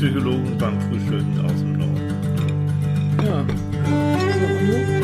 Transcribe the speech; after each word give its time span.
Psychologen 0.00 0.56
beim 0.56 0.80
Frühstücken 0.80 1.44
aus 1.44 1.58
dem 1.58 1.76
Norden. 1.76 2.08
Ja. 3.22 3.44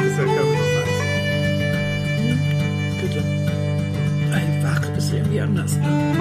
Ist 0.02 0.16
Körper 0.16 0.40
noch 0.40 0.72
heiß? 0.72 0.96
Bitte. 3.02 3.20
Einfach 4.32 4.96
ist 4.96 5.12
irgendwie 5.12 5.40
anders, 5.42 5.76
ne? 5.76 6.14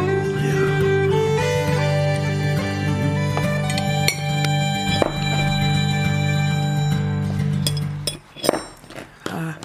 Ja. 9.31 9.55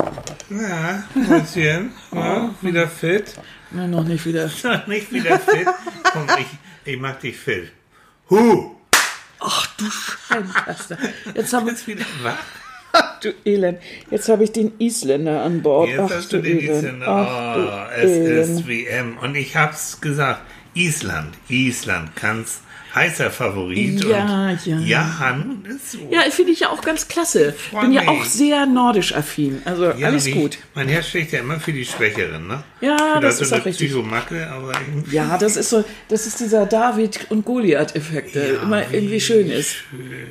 Ja, 0.50 1.02
Mäuschen, 1.16 1.92
ja, 2.14 2.54
wieder 2.62 2.86
fit. 2.86 3.34
Na, 3.72 3.88
noch 3.88 4.04
nicht 4.04 4.24
wieder. 4.24 4.48
Nicht 4.86 5.12
wieder 5.12 5.36
fit. 5.40 5.66
Komm, 6.12 6.28
ich, 6.38 6.92
ich 6.92 7.00
mag 7.00 7.18
dich 7.18 7.36
fit. 7.36 7.72
Huh! 8.30 8.76
Ach 9.40 9.66
du 9.76 9.84
Scheinpasta. 9.90 10.96
Jetzt 11.34 11.52
haben 11.52 11.66
Jetzt 11.68 11.86
wieder 11.86 12.04
wach. 12.22 12.36
Ach 12.92 13.20
du 13.20 13.32
Elend. 13.44 13.78
Jetzt 14.10 14.28
habe 14.28 14.44
ich 14.44 14.52
den 14.52 14.72
Isländer 14.78 15.42
an 15.42 15.62
Bord. 15.62 15.88
Jetzt 15.90 16.00
Ach 16.00 16.10
hast 16.10 16.32
du 16.32 16.38
den 16.42 16.58
Elend. 16.58 16.76
Isländer. 16.78 17.06
Ach 17.08 17.56
Oh, 17.56 17.94
es 17.96 18.10
Elend. 18.10 18.58
ist 18.60 18.68
WM. 18.68 19.18
Und 19.18 19.34
ich 19.36 19.56
hab's 19.56 20.00
gesagt. 20.00 20.42
Island, 20.74 21.34
Island, 21.48 22.14
ganz 22.16 22.60
heißer 22.92 23.30
Favorit. 23.30 24.04
Ja, 24.04 24.48
und 24.50 24.66
ja. 24.66 24.78
Ja, 24.80 25.36
nun 25.36 25.64
ist 25.64 25.92
so. 25.92 25.98
Ja, 26.10 26.22
finde 26.28 26.50
ich 26.50 26.58
ja 26.60 26.70
auch 26.70 26.80
ganz 26.80 27.06
klasse. 27.06 27.52
freu 27.52 27.82
Bin 27.82 27.92
ja 27.92 28.08
auch 28.08 28.24
sehr 28.24 28.66
nordisch 28.66 29.14
affin. 29.14 29.62
Also 29.64 29.92
Ja, 29.92 30.08
alles 30.08 30.26
ich- 30.26 30.34
gut. 30.34 30.58
Mein 30.74 30.88
Herz 30.88 31.06
schlägt 31.06 31.30
ja 31.30 31.38
immer 31.38 31.60
für 31.60 31.72
die 31.72 31.84
Schwächeren, 31.84 32.48
ne? 32.48 32.64
Ja, 32.80 32.96
Für 33.14 33.20
das 33.20 33.38
so 33.38 33.44
ist 33.44 33.52
auch 33.52 33.64
richtig. 33.64 33.90
Psychomacke, 33.90 34.48
aber 34.50 34.72
irgendwie- 34.88 35.14
Ja, 35.14 35.38
das 35.38 35.56
ist 35.56 35.70
so, 35.70 35.84
das 36.08 36.26
ist 36.26 36.40
dieser 36.40 36.66
David 36.66 37.30
und 37.30 37.44
Goliath-Effekt, 37.44 38.34
der 38.34 38.54
Ja, 38.54 38.62
immer 38.62 38.82
wie 38.90 38.96
irgendwie 38.96 39.20
schön 39.20 39.48
ist. 39.50 39.76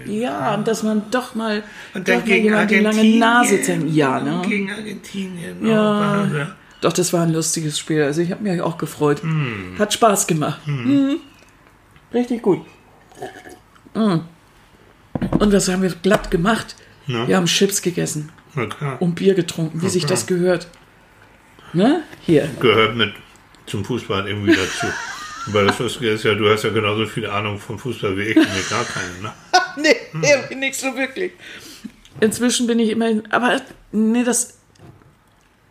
Ja, 0.06 0.56
und 0.56 0.68
dass 0.68 0.84
man 0.84 1.04
doch 1.12 1.36
mal, 1.36 1.64
Und 1.94 2.08
doch 2.10 2.14
dann 2.14 2.20
mal 2.22 2.26
gegen 2.28 2.44
jemand 2.46 2.72
die 2.72 2.80
lange. 2.80 3.04
Nase 3.20 3.62
zeigt. 3.62 3.84
Ja, 3.90 4.20
ne? 4.20 4.42
Gegen 4.46 4.70
Argentinien. 4.70 5.66
Ja. 5.66 6.00
Wahnsinn. 6.02 6.48
Doch, 6.82 6.94
das 6.94 7.12
war 7.12 7.24
ein 7.24 7.34
lustiges 7.34 7.78
Spiel. 7.78 8.04
Also 8.04 8.22
ich 8.22 8.32
habe 8.32 8.44
mich 8.44 8.62
auch 8.62 8.78
gefreut. 8.78 9.22
Hm. 9.22 9.76
Hat 9.78 9.94
Spaß 9.94 10.28
gemacht. 10.28 10.66
Mhm. 10.66 11.18
Richtig 12.14 12.42
gut. 12.42 12.66
Und 13.94 14.24
was 15.54 15.68
haben 15.68 15.82
wir 15.82 15.90
glatt 15.90 16.32
gemacht? 16.32 16.76
Ja. 17.08 17.28
Wir 17.28 17.38
haben 17.38 17.46
Chips 17.48 17.82
gegessen 17.82 18.32
Na 18.54 18.66
klar. 18.68 19.02
und 19.02 19.16
Bier 19.16 19.34
getrunken, 19.34 19.82
wie 19.82 19.90
sich 19.90 20.04
klar. 20.04 20.12
das 20.12 20.28
gehört. 20.28 20.68
Ne? 21.74 22.04
Hier. 22.22 22.50
Gehört 22.60 22.96
mit 22.96 23.14
zum 23.66 23.84
Fußball 23.84 24.28
irgendwie 24.28 24.56
dazu. 24.56 24.88
Weil 25.48 25.68
das 25.68 25.80
Lustige 25.80 26.12
ist 26.12 26.24
ja, 26.24 26.36
du 26.36 26.50
hast 26.50 26.64
ja 26.64 26.70
genauso 26.70 27.06
viel 27.06 27.26
Ahnung 27.26 27.58
vom 27.58 27.80
Fußball 27.80 28.16
wie 28.18 28.24
ich, 28.24 28.36
mir 28.36 28.44
gar 28.70 28.84
keine, 28.86 29.22
ne? 29.22 29.34
nee, 29.78 30.30
irgendwie 30.30 30.56
nicht 30.56 30.76
so 30.76 30.96
wirklich. 30.96 31.32
Inzwischen 32.20 32.68
bin 32.68 32.80
ich 32.80 32.90
immerhin, 32.90 33.24
aber 33.32 33.62
nee, 33.92 34.24
das, 34.24 34.59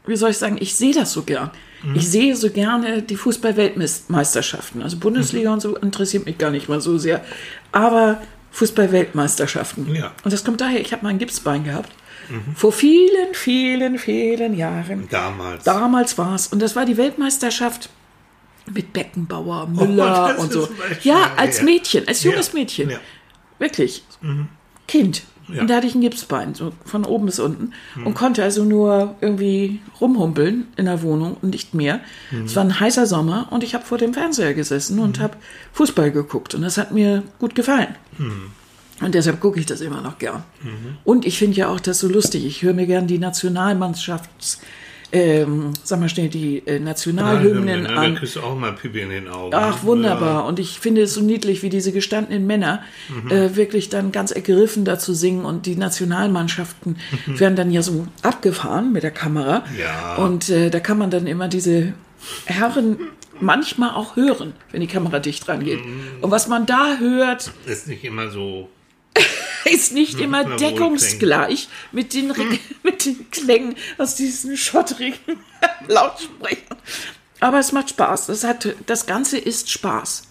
wie 0.09 0.17
soll 0.17 0.31
ich 0.31 0.39
sagen, 0.39 0.57
ich 0.61 0.75
sehe 0.75 0.95
das 0.95 1.13
so 1.13 1.23
gern. 1.23 1.51
Ich 1.95 2.09
sehe 2.11 2.35
so 2.35 2.51
gerne 2.51 3.03
die 3.03 3.15
Fußball-Weltmeisterschaften. 3.15 4.83
Also 4.83 4.97
Bundesliga 4.97 5.53
und 5.53 5.61
so 5.61 5.77
interessiert 5.77 6.27
mich 6.27 6.37
gar 6.37 6.51
nicht 6.51 6.69
mal 6.69 6.81
so 6.81 6.99
sehr. 6.99 7.25
Aber 7.71 8.21
Fußball-Weltmeisterschaften. 8.51 9.95
Ja. 9.95 10.13
Und 10.25 10.33
das 10.33 10.45
kommt 10.45 10.61
daher, 10.61 10.81
ich 10.81 10.93
habe 10.93 11.05
mal 11.05 11.11
ein 11.11 11.19
Gipsbein 11.19 11.63
gehabt. 11.65 11.93
Vor 12.57 12.73
vielen, 12.73 13.33
vielen, 13.33 13.99
vielen 13.99 14.55
Jahren. 14.57 15.09
Damals. 15.09 15.65
Damals 15.65 16.19
war 16.19 16.35
es. 16.35 16.49
Und 16.49 16.61
das 16.61 16.77
war 16.77 16.85
die 16.85 16.97
Weltmeisterschaft 16.97 17.89
mit 18.71 18.93
Beckenbauer, 18.93 19.67
Müller 19.69 20.35
Oh, 20.37 20.43
und 20.43 20.53
so. 20.53 20.69
Ja, 21.03 21.33
als 21.37 21.63
Mädchen, 21.63 22.07
als 22.07 22.23
junges 22.25 22.49
Ja. 22.49 22.55
Mädchen. 22.59 22.91
Ja. 22.91 22.99
Wirklich. 23.59 24.03
Kind. 24.87 25.23
Ja. 25.53 25.63
Und 25.63 25.71
da 25.71 25.77
hatte 25.77 25.87
ich 25.87 25.95
ein 25.95 26.01
Gipsbein, 26.01 26.55
so 26.55 26.73
von 26.85 27.05
oben 27.05 27.27
bis 27.27 27.39
unten. 27.39 27.73
Und 28.05 28.15
konnte 28.15 28.43
also 28.43 28.65
nur 28.65 29.17
irgendwie 29.21 29.81
rumhumpeln 30.01 30.67
in 30.77 30.85
der 30.85 31.03
Wohnung 31.03 31.37
und 31.41 31.51
nicht 31.51 31.75
mehr. 31.75 32.01
Es 32.45 32.55
war 32.57 32.65
ein 32.65 32.79
heißer 32.79 33.07
Sommer 33.07 33.49
und 33.51 33.65
ich 33.65 33.75
habe 33.75 33.85
vor 33.85 33.99
dem 33.99 34.13
Fernseher 34.15 34.55
gesessen 34.55 34.99
und 34.99 35.21
habe 35.21 35.37
Fußball 35.73 36.11
geguckt. 36.11 36.55
Und 36.55 36.63
das 36.63 36.77
hat 36.77 36.93
mir 36.93 37.23
gut 37.39 37.55
gefallen. 37.55 37.95
Und 39.01 39.15
deshalb 39.15 39.41
gucke 39.41 39.61
ich 39.61 39.67
das 39.67 39.81
immer 39.81 40.01
noch 40.01 40.19
gern. 40.19 40.43
Und 41.05 41.25
ich 41.25 41.39
finde 41.39 41.57
ja 41.57 41.69
auch 41.69 41.81
das 41.81 42.01
so 42.01 42.09
lustig. 42.09 42.45
Ich 42.45 42.63
höre 42.63 42.75
mir 42.75 42.87
gern 42.87 43.07
die 43.07 43.19
Nationalmannschafts, 43.19 44.61
ähm, 45.11 45.73
sag 45.85 46.01
mal 46.01 46.09
schnell, 46.09 46.29
die 46.29 46.59
äh, 46.67 46.79
Nationalhymnen 46.79 47.83
ne? 47.83 47.89
Da 47.89 47.95
an. 48.03 48.15
kriegst 48.17 48.37
du 48.37 48.41
auch 48.41 48.55
mal 48.59 48.73
Pipi 48.73 49.01
in 49.01 49.11
den 49.11 49.29
Augen. 49.29 49.55
Ach, 49.55 49.83
wunderbar. 49.83 50.45
Und 50.45 50.59
ich 50.59 50.79
finde 50.81 51.03
es 51.03 51.15
so 51.15 51.21
niedlich, 51.23 51.63
wie 51.63 51.71
diese 51.71 51.93
gestandenen 51.93 52.47
Männer 52.47 52.83
äh, 53.31 53.57
wirklich 53.57 53.89
dann 53.89 54.13
ganz 54.13 54.31
ergriffen 54.33 54.85
dazu 54.85 55.15
singen. 55.15 55.45
Und 55.45 55.67
die 55.67 55.77
Nationalmannschaften 55.77 56.97
werden 57.27 57.57
dann 57.57 57.71
ja 57.71 57.83
so 57.83 58.07
abgefahren 58.23 58.93
mit 58.93 59.03
der 59.03 59.11
Kamera. 59.11 59.65
Ja. 59.79 60.17
Und 60.17 60.51
äh, 60.51 60.69
da 60.71 60.81
kann 60.81 60.99
man 60.99 61.11
dann 61.11 61.27
immer 61.27 61.49
diese 61.49 61.95
Herren 62.45 62.99
manchmal 63.41 63.91
auch 63.95 64.17
hören, 64.17 64.53
wenn 64.73 64.81
die 64.81 64.87
Kamera 64.89 65.21
dicht 65.21 65.49
rangeht. 65.49 65.81
Und 66.21 66.31
was 66.31 66.49
man 66.49 66.67
da 66.67 66.97
hört, 66.99 67.51
Ja. 67.67 67.73
Ist 67.73 67.89
nicht 67.89 68.05
immer 68.05 68.29
so. 68.31 68.69
ist 69.71 69.93
nicht 69.93 70.21
immer 70.21 70.45
na 70.45 70.51
wohl 70.51 70.57
deckungsgleich 70.57 71.69
mit 71.93 72.15
den, 72.15 72.31
Re- 72.31 72.59
mit 72.83 73.05
den 73.05 73.31
Klängen 73.31 73.75
aus 73.99 74.15
diesen 74.15 74.57
schottrigen 74.57 75.19
Lautsprechern. 75.89 76.79
Aber 77.41 77.59
es 77.59 77.73
macht 77.73 77.91
Spaß. 77.91 78.27
Das, 78.27 78.45
hat, 78.45 78.75
das 78.87 79.07
Ganze 79.07 79.39
ist 79.39 79.71
Spaß. 79.71 80.25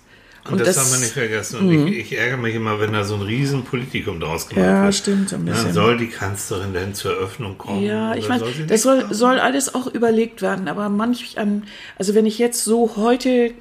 Und, 0.49 0.61
das, 0.61 0.75
soll 0.75 0.91
man 0.91 0.99
nicht 1.01 1.11
vergessen. 1.11 1.59
Und 1.59 1.87
ich, 1.87 1.97
ich 1.97 2.17
ärgere 2.17 2.37
mich 2.37 2.55
immer, 2.55 2.79
wenn 2.79 2.93
da 2.93 3.03
so 3.03 3.15
ein 3.15 3.21
Riesenpolitikum 3.21 4.19
draus 4.19 4.47
gemacht. 4.47 4.65
Ja, 4.65 4.83
wird. 4.83 4.95
stimmt, 4.95 5.29
so 5.29 5.35
ein 5.35 5.45
bisschen. 5.45 5.65
Dann 5.65 5.73
soll 5.73 5.97
die 5.97 6.07
Kanzlerin 6.07 6.73
denn 6.73 6.93
zur 6.93 7.11
Eröffnung 7.11 7.57
kommen? 7.57 7.83
Ja, 7.83 8.15
ich 8.15 8.29
meine, 8.29 8.45
das 8.67 8.81
soll, 8.81 9.13
soll 9.13 9.39
alles 9.39 9.75
auch 9.75 9.87
überlegt 9.87 10.41
werden, 10.41 10.67
aber 10.67 10.87
manch 10.89 11.37
an, 11.37 11.63
also 11.97 12.15
wenn 12.15 12.25
ich 12.25 12.37
jetzt 12.37 12.63
so 12.63 12.95
heute 12.95 13.29
äh, 13.29 13.51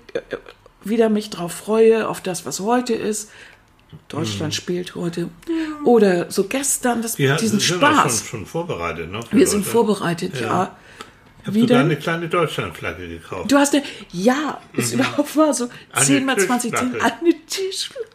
wieder 0.84 1.08
mich 1.08 1.30
drauf 1.30 1.52
freue, 1.52 2.08
auf 2.08 2.20
das, 2.20 2.46
was 2.46 2.60
heute 2.60 2.94
ist, 2.94 3.30
Deutschland 4.08 4.54
spielt 4.54 4.94
heute, 4.94 5.28
oder 5.84 6.30
so 6.30 6.44
gestern, 6.44 7.02
das, 7.02 7.18
Mhm. 7.18 7.22
Wir 7.24 7.36
diesen 7.36 7.60
sind 7.60 7.76
Spaß. 7.78 8.18
Schon, 8.20 8.28
schon 8.40 8.46
vorbereitet, 8.46 9.10
ne? 9.10 9.20
Wir 9.30 9.46
sind 9.46 9.64
vorbereitet, 9.64 10.40
ja. 10.40 10.76
Ich 11.40 11.46
habe 11.46 11.54
Wie 11.54 11.60
sogar 11.60 11.78
denn? 11.78 11.86
eine 11.86 11.96
kleine 11.96 12.28
Deutschlandflagge 12.28 13.08
gekauft. 13.08 13.50
Du 13.52 13.56
hast 13.56 13.72
eine, 13.74 13.84
ja, 14.12 14.60
ist 14.72 14.92
überhaupt 14.94 15.34
mal 15.36 15.54
so 15.54 15.68
Eine 15.92 16.04
10 16.04 16.24
mal 16.24 16.36
20, 16.38 16.74
10, 16.76 16.90
Tischflagge. 16.92 17.16
eine 17.22 17.46
Tischflagge. 17.46 18.06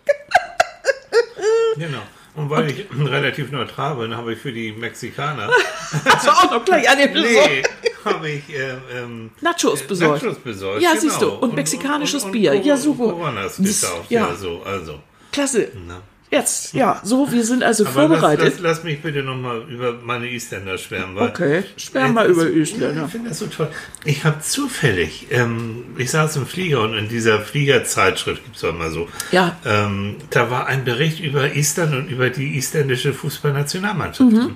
Genau. 1.78 2.02
Und 2.36 2.50
weil 2.50 2.70
ich 2.72 2.86
relativ 2.98 3.52
neutral 3.52 3.96
bin, 3.96 4.16
habe 4.16 4.34
ich 4.34 4.40
für 4.40 4.52
die 4.54 4.72
Mexikaner, 4.72 5.50
Hast 6.06 6.26
du 6.26 6.32
auch 6.32 6.52
noch 6.52 6.64
gleich 6.66 6.88
eine 6.90 7.08
nee, 7.08 7.64
habe 8.06 8.30
ich 8.30 8.50
äh, 8.50 8.72
ähm, 8.98 9.32
Nachos 9.42 9.82
besorgt. 9.86 10.24
Nachos 10.24 10.38
besorgt. 10.40 10.82
Ja, 10.82 10.92
genau. 10.92 11.02
siehst 11.02 11.22
du. 11.22 11.30
Und 11.30 11.54
mexikanisches 11.56 12.24
und, 12.24 12.32
Bier. 12.32 12.54
Und, 12.54 12.66
Ja, 12.66 12.76
und 12.76 12.82
super. 12.82 13.04
Coronas 13.12 13.58
Das- 13.58 13.82
gekauft. 13.82 14.12
ja. 14.12 14.28
Ja. 14.30 14.36
so, 14.36 14.62
also. 14.64 15.00
Klasse. 15.32 15.70
Na. 15.88 16.02
Jetzt, 16.34 16.74
ja, 16.74 17.02
so, 17.04 17.30
wir 17.30 17.44
sind 17.44 17.62
also 17.62 17.84
Aber 17.86 17.94
lass, 18.08 18.10
vorbereitet. 18.10 18.46
lass, 18.54 18.60
lass 18.62 18.84
mich 18.86 19.02
bitte 19.02 19.22
nochmal 19.22 19.64
über 19.70 19.92
meine 20.02 20.30
Isländer 20.30 20.78
schwärmen. 20.78 21.14
Weil 21.18 21.28
Okay, 21.28 21.64
schwärm 21.76 22.14
mal 22.14 22.30
über 22.30 22.48
Isländer. 22.50 23.04
Ich 23.06 23.12
finde 23.12 23.28
das 23.32 23.40
so 23.40 23.48
toll. 23.48 23.68
Ich 24.06 24.24
habe 24.24 24.40
zufällig, 24.40 25.28
ähm, 25.32 25.84
ich 25.98 26.10
saß 26.10 26.38
im 26.38 26.46
Flieger 26.46 26.84
und 26.84 26.94
in 26.94 27.10
dieser 27.10 27.42
Fliegerzeitschrift 27.42 28.46
gibt 28.46 28.56
es 28.56 28.64
auch 28.64 28.74
mal 28.74 28.90
so, 28.92 29.10
Ja. 29.34 29.58
ähm, 29.66 30.16
da 30.30 30.50
war 30.50 30.68
ein 30.68 30.86
Bericht 30.86 31.20
über 31.20 31.54
Island 31.54 31.94
und 31.96 32.08
über 32.10 32.30
die 32.30 32.56
isländische 32.56 33.12
Fußballnationalmannschaft 33.14 34.32
drin. 34.32 34.56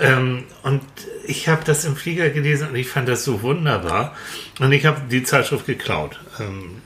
Ähm, 0.00 0.44
und 0.62 0.82
ich 1.26 1.48
habe 1.48 1.62
das 1.64 1.84
im 1.84 1.96
Flieger 1.96 2.30
gelesen 2.30 2.68
und 2.68 2.76
ich 2.76 2.88
fand 2.88 3.08
das 3.08 3.24
so 3.24 3.42
wunderbar. 3.42 4.14
Und 4.60 4.70
ich 4.70 4.86
habe 4.86 5.00
die 5.10 5.24
Zeitschrift 5.24 5.66
geklaut. 5.66 6.20
Ähm, 6.38 6.76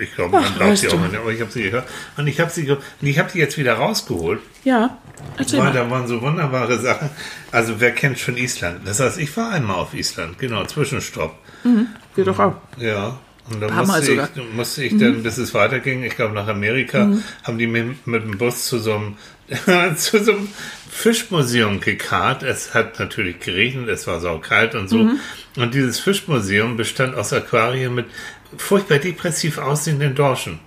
ich 0.00 0.14
glaube, 0.14 0.32
man 0.32 0.44
Ach, 0.44 0.56
glaubt 0.56 0.78
sie 0.78 0.86
du. 0.88 0.96
auch 0.96 1.00
nicht, 1.00 1.16
aber 1.16 1.30
ich 1.32 1.40
habe 1.40 1.50
sie 1.50 1.62
gekauft. 1.62 1.88
Und 2.16 2.26
ich 2.26 2.40
habe 2.40 2.50
sie, 2.50 2.76
ich 3.02 3.18
habe 3.18 3.30
die 3.32 3.38
jetzt 3.38 3.58
wieder 3.58 3.74
rausgeholt. 3.74 4.40
Ja, 4.64 4.98
erzähl 5.36 5.60
Weil 5.60 5.66
mal. 5.66 5.74
da 5.74 5.90
waren 5.90 6.06
so 6.06 6.20
wunderbare 6.22 6.78
Sachen. 6.78 7.10
Also 7.52 7.80
wer 7.80 7.92
kennt 7.92 8.18
schon 8.18 8.36
Island? 8.36 8.80
Das 8.84 9.00
heißt, 9.00 9.18
ich 9.18 9.36
war 9.36 9.50
einmal 9.50 9.76
auf 9.76 9.94
Island, 9.94 10.38
genau, 10.38 10.64
Zwischenstopp. 10.64 11.34
Geht 12.14 12.26
doch 12.26 12.38
auch. 12.38 12.54
Ja. 12.78 13.18
Und 13.50 13.60
dann 13.60 13.74
musste 13.76 14.00
ich, 14.00 14.06
sogar. 14.06 14.28
Mhm. 14.34 14.56
musste 14.56 14.84
ich 14.84 14.98
dann, 14.98 15.22
bis 15.22 15.38
es 15.38 15.54
weiterging, 15.54 16.02
ich 16.02 16.16
glaube 16.16 16.34
nach 16.34 16.48
Amerika, 16.48 17.08
haben 17.44 17.58
die 17.58 17.66
mich 17.66 17.84
mit 18.04 18.24
dem 18.24 18.38
Bus 18.38 18.66
zu 18.66 18.78
so 18.78 18.94
einem, 18.94 19.16
zu 19.96 20.22
so 20.22 20.32
einem 20.32 20.48
Fischmuseum 20.90 21.80
gekarrt. 21.80 22.42
Es 22.42 22.74
hat 22.74 22.98
natürlich 22.98 23.38
geregnet, 23.38 23.88
es 23.88 24.06
war 24.06 24.20
saukalt 24.20 24.74
und 24.74 24.88
so. 24.88 24.98
Mhm. 24.98 25.20
Und 25.56 25.74
dieses 25.74 26.00
Fischmuseum 26.00 26.76
bestand 26.76 27.14
aus 27.14 27.32
Aquarien 27.32 27.94
mit 27.94 28.06
furchtbar 28.58 28.98
depressiv 28.98 29.58
aussehenden 29.58 30.14
Dorschen. 30.14 30.60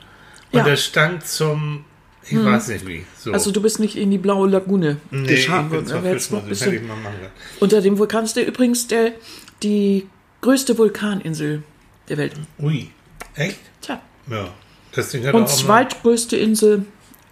Und 0.51 0.59
Ja. 0.59 0.63
das 0.63 0.83
stank 0.83 1.25
zum, 1.25 1.85
ich 2.23 2.43
weiß 2.43 2.69
nicht 2.69 2.87
wie. 2.87 3.05
So. 3.17 3.31
Also 3.33 3.51
du 3.51 3.61
bist 3.61 3.79
nicht 3.79 3.95
in 3.95 4.11
die 4.11 4.17
blaue 4.17 4.49
Lagune 4.49 4.97
nee, 5.11 5.35
bin 5.35 5.71
worden. 5.71 6.05
jetzt 6.05 6.31
noch 6.31 6.43
bisschen 6.43 6.89
unter 7.59 7.81
dem 7.81 7.97
Vulkan 7.97 8.25
ist 8.25 8.35
der 8.35 8.47
übrigens 8.47 8.87
der, 8.87 9.13
die 9.63 10.07
größte 10.41 10.77
Vulkaninsel 10.77 11.63
der 12.07 12.17
Welt. 12.17 12.33
Ui, 12.59 12.89
echt? 13.35 13.59
Tja. 13.81 14.01
Ja. 14.27 14.49
Das 14.91 15.09
Ding 15.09 15.25
hat 15.25 15.33
Und 15.33 15.43
auch 15.43 15.47
zweitgrößte 15.47 16.35
Insel 16.35 16.85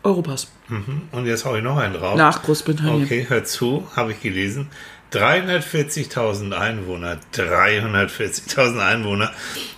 Europas. 0.03 0.47
Mhm. 0.69 1.03
Und 1.11 1.25
jetzt 1.25 1.45
hau 1.45 1.55
ich 1.55 1.63
noch 1.63 1.77
einen 1.77 1.93
drauf. 1.95 2.17
Nach 2.17 2.43
Großbritannien. 2.43 3.03
Okay, 3.03 3.25
hör 3.27 3.43
zu, 3.43 3.87
habe 3.95 4.11
ich 4.11 4.21
gelesen. 4.21 4.67
340.000 5.13 6.51
Einwohner, 6.53 7.17
340.000 7.35 8.79
Einwohner. 8.79 9.31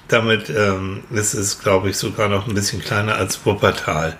Damit 0.07 0.49
ähm, 0.49 1.03
ist 1.11 1.33
es, 1.35 1.59
glaube 1.59 1.89
ich, 1.91 1.97
sogar 1.97 2.29
noch 2.29 2.47
ein 2.47 2.55
bisschen 2.55 2.81
kleiner 2.81 3.15
als 3.15 3.45
Wuppertal. 3.45 4.17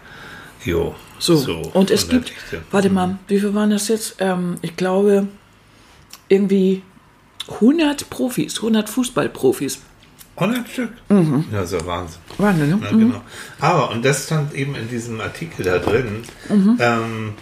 Jo. 0.64 0.96
So, 1.22 1.36
und 1.74 1.92
es 1.92 2.08
gibt, 2.08 2.30
Dichte. 2.30 2.62
warte 2.72 2.90
mal, 2.90 3.18
wie 3.28 3.40
viel 3.40 3.54
waren 3.54 3.72
das 3.72 3.90
jetzt? 3.90 4.16
Ähm, 4.20 4.56
ich 4.62 4.78
glaube, 4.78 5.28
irgendwie 6.30 6.82
100 7.50 8.10
Profis, 8.10 8.58
100 8.58 8.88
Fußballprofis. 8.90 9.82
100 10.38 10.70
Stück? 10.70 10.92
Mhm. 11.10 11.46
Ja, 11.52 11.64
ja 11.64 11.86
Wahnsinn. 11.86 12.20
Wahnsinn, 12.38 12.70
ne? 12.70 12.80
Ja, 12.82 12.92
genau. 12.92 13.22
Aber, 13.60 13.92
und 13.92 14.06
das 14.06 14.26
stand 14.28 14.54
eben 14.54 14.76
in 14.76 14.88
diesem 14.88 15.20
Artikel 15.20 15.66
da 15.66 15.80
drin, 15.80 16.24
Mhm. 16.48 16.78
ähm, 16.80 17.34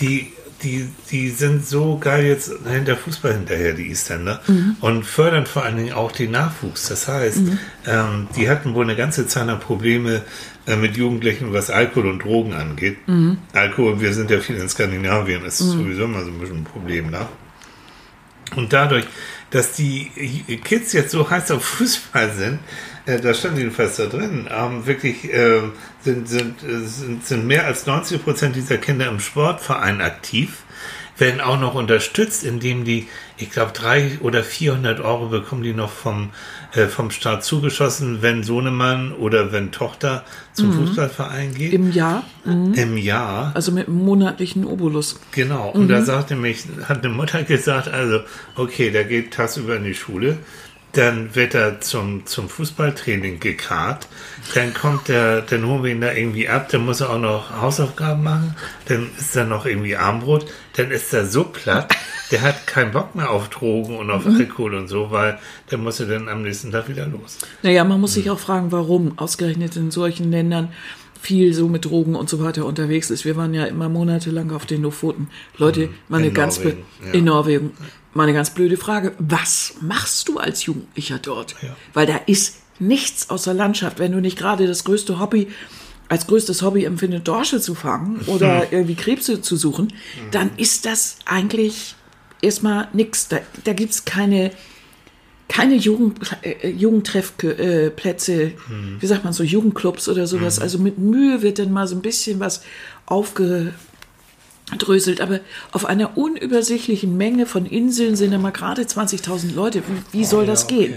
die, 0.00 0.32
die, 0.62 0.88
die 1.10 1.30
sind 1.30 1.66
so 1.66 1.98
geil 1.98 2.24
jetzt 2.26 2.52
hinter 2.70 2.96
Fußball 2.96 3.34
hinterher, 3.34 3.72
die 3.72 3.90
Isländer, 3.90 4.40
Mhm. 4.46 4.76
und 4.80 5.04
fördern 5.04 5.46
vor 5.46 5.64
allen 5.64 5.76
Dingen 5.76 5.92
auch 5.92 6.12
den 6.12 6.30
Nachwuchs. 6.30 6.88
Das 6.88 7.08
heißt, 7.08 7.40
ähm, 7.86 8.28
die 8.36 8.48
hatten 8.48 8.74
wohl 8.74 8.84
eine 8.84 8.96
ganze 8.96 9.26
Zeit 9.26 9.46
lang 9.46 9.60
Probleme 9.60 10.22
äh, 10.66 10.76
mit 10.76 10.96
Jugendlichen, 10.96 11.52
was 11.52 11.70
Alkohol 11.70 12.10
und 12.10 12.24
Drogen 12.24 12.52
angeht. 12.54 12.96
Mhm. 13.08 13.38
Alkohol, 13.52 14.00
wir 14.00 14.12
sind 14.14 14.30
ja 14.30 14.38
viel 14.40 14.56
in 14.56 14.68
Skandinavien, 14.68 15.44
ist 15.44 15.58
sowieso 15.58 16.04
immer 16.04 16.22
so 16.24 16.30
ein 16.30 16.38
bisschen 16.38 16.58
ein 16.58 16.64
Problem, 16.64 17.10
ne? 17.10 17.26
Und 18.56 18.72
dadurch, 18.72 19.06
dass 19.50 19.72
die 19.72 20.10
Kids 20.64 20.92
jetzt 20.92 21.10
so 21.10 21.28
heiß 21.28 21.50
auf 21.50 21.64
Fußball 21.64 22.32
sind, 22.32 22.58
äh, 23.06 23.20
da 23.20 23.34
stand 23.34 23.58
jedenfalls 23.58 23.96
da 23.96 24.06
drin, 24.06 24.48
ähm, 24.50 24.86
wirklich 24.86 25.32
äh, 25.32 25.62
sind, 26.00 26.28
sind, 26.28 26.62
äh, 26.62 26.80
sind, 26.86 27.26
sind 27.26 27.46
mehr 27.46 27.66
als 27.66 27.86
90 27.86 28.22
Prozent 28.22 28.56
dieser 28.56 28.78
Kinder 28.78 29.08
im 29.08 29.18
Sportverein 29.20 30.00
aktiv, 30.00 30.61
werden 31.22 31.40
auch 31.40 31.58
noch 31.58 31.74
unterstützt, 31.74 32.42
indem 32.42 32.84
die, 32.84 33.06
ich 33.38 33.50
glaube, 33.50 33.70
drei 33.72 34.18
oder 34.20 34.42
400 34.42 35.00
Euro 35.00 35.28
bekommen 35.28 35.62
die 35.62 35.72
noch 35.72 35.90
vom, 35.90 36.30
äh, 36.74 36.86
vom 36.88 37.12
Staat 37.12 37.44
zugeschossen, 37.44 38.22
wenn 38.22 38.42
Sohnemann 38.42 39.12
oder 39.12 39.52
wenn 39.52 39.70
Tochter 39.70 40.24
zum 40.52 40.72
Fußballverein 40.72 41.54
geht. 41.54 41.72
Im 41.72 41.92
Jahr, 41.92 42.24
Im 42.44 42.96
Jahr. 42.96 43.52
also 43.54 43.70
mit 43.70 43.86
einem 43.86 44.04
monatlichen 44.04 44.64
Obolus. 44.64 45.20
Genau, 45.30 45.70
und 45.70 45.86
da 45.88 46.02
sagte 46.02 46.34
mich, 46.34 46.64
hat 46.88 47.04
eine 47.04 47.14
Mutter 47.14 47.42
gesagt, 47.44 47.86
also, 47.86 48.20
okay, 48.56 48.90
der 48.90 49.04
geht 49.04 49.32
tagsüber 49.32 49.76
in 49.76 49.84
die 49.84 49.94
Schule, 49.94 50.38
dann 50.92 51.34
wird 51.34 51.54
er 51.54 51.80
zum, 51.80 52.26
zum 52.26 52.48
Fußballtraining 52.48 53.40
gekarrt, 53.40 54.08
dann 54.54 54.74
kommt 54.74 55.08
er, 55.08 55.40
dann 55.40 55.66
holen 55.66 55.82
wir 55.82 55.90
ihn 55.90 56.00
da 56.00 56.12
irgendwie 56.12 56.48
ab, 56.48 56.68
dann 56.70 56.84
muss 56.84 57.00
er 57.00 57.10
auch 57.10 57.18
noch 57.18 57.50
Hausaufgaben 57.60 58.22
machen, 58.22 58.54
dann 58.86 59.10
ist 59.18 59.34
da 59.34 59.44
noch 59.44 59.64
irgendwie 59.64 59.96
Armbrot, 59.96 60.46
dann 60.76 60.90
ist 60.90 61.12
er 61.14 61.26
so 61.26 61.44
platt, 61.44 61.94
der 62.30 62.42
hat 62.42 62.66
keinen 62.66 62.92
Bock 62.92 63.14
mehr 63.14 63.30
auf 63.30 63.48
Drogen 63.48 63.96
und 63.96 64.10
auf 64.10 64.26
Alkohol 64.26 64.74
und 64.74 64.88
so, 64.88 65.10
weil 65.10 65.38
dann 65.70 65.82
muss 65.82 66.00
er 66.00 66.06
dann 66.06 66.28
am 66.28 66.42
nächsten 66.42 66.70
Tag 66.72 66.88
wieder 66.88 67.06
los. 67.06 67.38
Naja, 67.62 67.84
man 67.84 68.00
muss 68.00 68.14
sich 68.14 68.30
auch 68.30 68.38
fragen, 68.38 68.70
warum 68.72 69.18
ausgerechnet 69.18 69.76
in 69.76 69.90
solchen 69.90 70.30
Ländern 70.30 70.72
viel 71.22 71.54
so 71.54 71.68
mit 71.68 71.84
Drogen 71.84 72.16
und 72.16 72.28
so 72.28 72.42
weiter 72.42 72.66
unterwegs 72.66 73.08
ist. 73.10 73.24
Wir 73.24 73.36
waren 73.36 73.54
ja 73.54 73.64
immer 73.64 73.88
monatelang 73.88 74.50
auf 74.50 74.66
den 74.66 74.82
Lofoten. 74.82 75.28
Leute, 75.56 75.88
mal 76.08 76.18
eine 76.18 76.28
In 76.28 76.34
ganz 76.34 76.58
Norwegen, 76.58 76.84
ja. 77.06 77.12
in 77.12 77.24
Norwegen. 77.24 77.70
Mal 78.12 78.24
eine 78.24 78.32
ganz 78.32 78.50
blöde 78.50 78.76
Frage. 78.76 79.14
Was 79.18 79.74
machst 79.80 80.28
du 80.28 80.38
als 80.38 80.66
Jugendlicher 80.66 81.18
dort? 81.18 81.54
Ja. 81.62 81.76
Weil 81.94 82.06
da 82.06 82.16
ist 82.26 82.56
nichts 82.80 83.30
außer 83.30 83.54
Landschaft. 83.54 84.00
Wenn 84.00 84.10
du 84.10 84.20
nicht 84.20 84.36
gerade 84.36 84.66
das 84.66 84.82
größte 84.82 85.20
Hobby 85.20 85.46
als 86.08 86.26
größtes 86.26 86.60
Hobby 86.60 86.84
empfindet, 86.84 87.26
Dorsche 87.28 87.60
zu 87.60 87.74
fangen 87.74 88.20
oder 88.26 88.72
irgendwie 88.72 88.96
Krebse 88.96 89.40
zu 89.40 89.56
suchen, 89.56 89.92
dann 90.32 90.50
ist 90.56 90.84
das 90.86 91.18
eigentlich 91.24 91.94
erstmal 92.42 92.88
nix. 92.92 93.28
Da, 93.28 93.38
da 93.62 93.72
gibt's 93.74 94.04
keine, 94.04 94.50
keine 95.48 95.74
Jugend, 95.76 96.18
äh, 96.42 96.68
Jugendtreffplätze, 96.70 97.86
äh, 97.86 97.90
Plätze, 97.90 98.52
wie 99.00 99.06
sagt 99.06 99.24
man 99.24 99.32
so, 99.32 99.42
Jugendclubs 99.42 100.08
oder 100.08 100.26
sowas. 100.26 100.58
Also 100.58 100.78
mit 100.78 100.98
Mühe 100.98 101.42
wird 101.42 101.58
dann 101.58 101.72
mal 101.72 101.86
so 101.86 101.94
ein 101.94 102.02
bisschen 102.02 102.40
was 102.40 102.62
aufgedröselt. 103.06 105.20
Aber 105.20 105.40
auf 105.72 105.84
einer 105.84 106.16
unübersichtlichen 106.16 107.16
Menge 107.16 107.46
von 107.46 107.66
Inseln 107.66 108.16
sind 108.16 108.32
da 108.32 108.38
mal 108.38 108.50
gerade 108.52 108.82
20.000 108.82 109.54
Leute. 109.54 109.82
Wie, 110.12 110.20
wie 110.20 110.24
soll 110.24 110.46
das 110.46 110.64
okay. 110.64 110.88
gehen? 110.88 110.94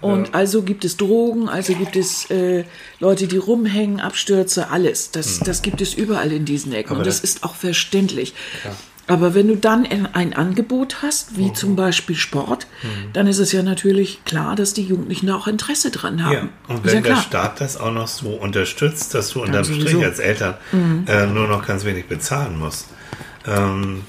Und 0.00 0.34
also 0.34 0.62
gibt 0.62 0.84
es 0.84 0.96
Drogen, 0.96 1.48
also 1.48 1.74
gibt 1.74 1.94
es 1.94 2.28
äh, 2.28 2.64
Leute, 2.98 3.28
die 3.28 3.36
rumhängen, 3.36 4.00
Abstürze, 4.00 4.68
alles. 4.70 5.12
Das, 5.12 5.38
das 5.38 5.62
gibt 5.62 5.80
es 5.80 5.94
überall 5.94 6.32
in 6.32 6.44
diesen 6.44 6.72
Ecken. 6.72 6.90
Aber 6.90 6.98
Und 7.00 7.06
das 7.06 7.20
das- 7.20 7.30
ist 7.34 7.44
auch 7.44 7.54
verständlich. 7.54 8.34
Aber 9.08 9.34
wenn 9.34 9.48
du 9.48 9.56
dann 9.56 9.84
ein 10.12 10.32
Angebot 10.32 11.02
hast, 11.02 11.32
Mhm. 11.32 11.36
wie 11.38 11.52
zum 11.52 11.74
Beispiel 11.76 12.14
Sport, 12.16 12.66
dann 13.12 13.26
ist 13.26 13.38
es 13.40 13.50
ja 13.52 13.62
natürlich 13.62 14.24
klar, 14.24 14.54
dass 14.54 14.74
die 14.74 14.84
Jugendlichen 14.84 15.26
da 15.26 15.34
auch 15.36 15.48
Interesse 15.48 15.90
dran 15.90 16.24
haben. 16.24 16.32
Ja, 16.32 16.48
und 16.68 16.86
ist 16.86 16.92
ja 16.92 16.96
wenn 16.98 17.02
der 17.02 17.12
klar. 17.14 17.22
Staat 17.24 17.60
das 17.60 17.76
auch 17.76 17.92
noch 17.92 18.06
so 18.08 18.28
unterstützt, 18.30 19.12
dass 19.14 19.30
du 19.30 19.42
unterm. 19.42 19.66
Mhm. 19.68 19.80
Strich 19.80 20.04
als 20.04 20.18
Eltern 20.20 20.54
äh, 21.06 21.26
nur 21.26 21.48
noch 21.48 21.66
ganz 21.66 21.84
wenig 21.84 22.06
bezahlen 22.06 22.58
musst. 22.58 22.86
Ähm, 23.46 24.02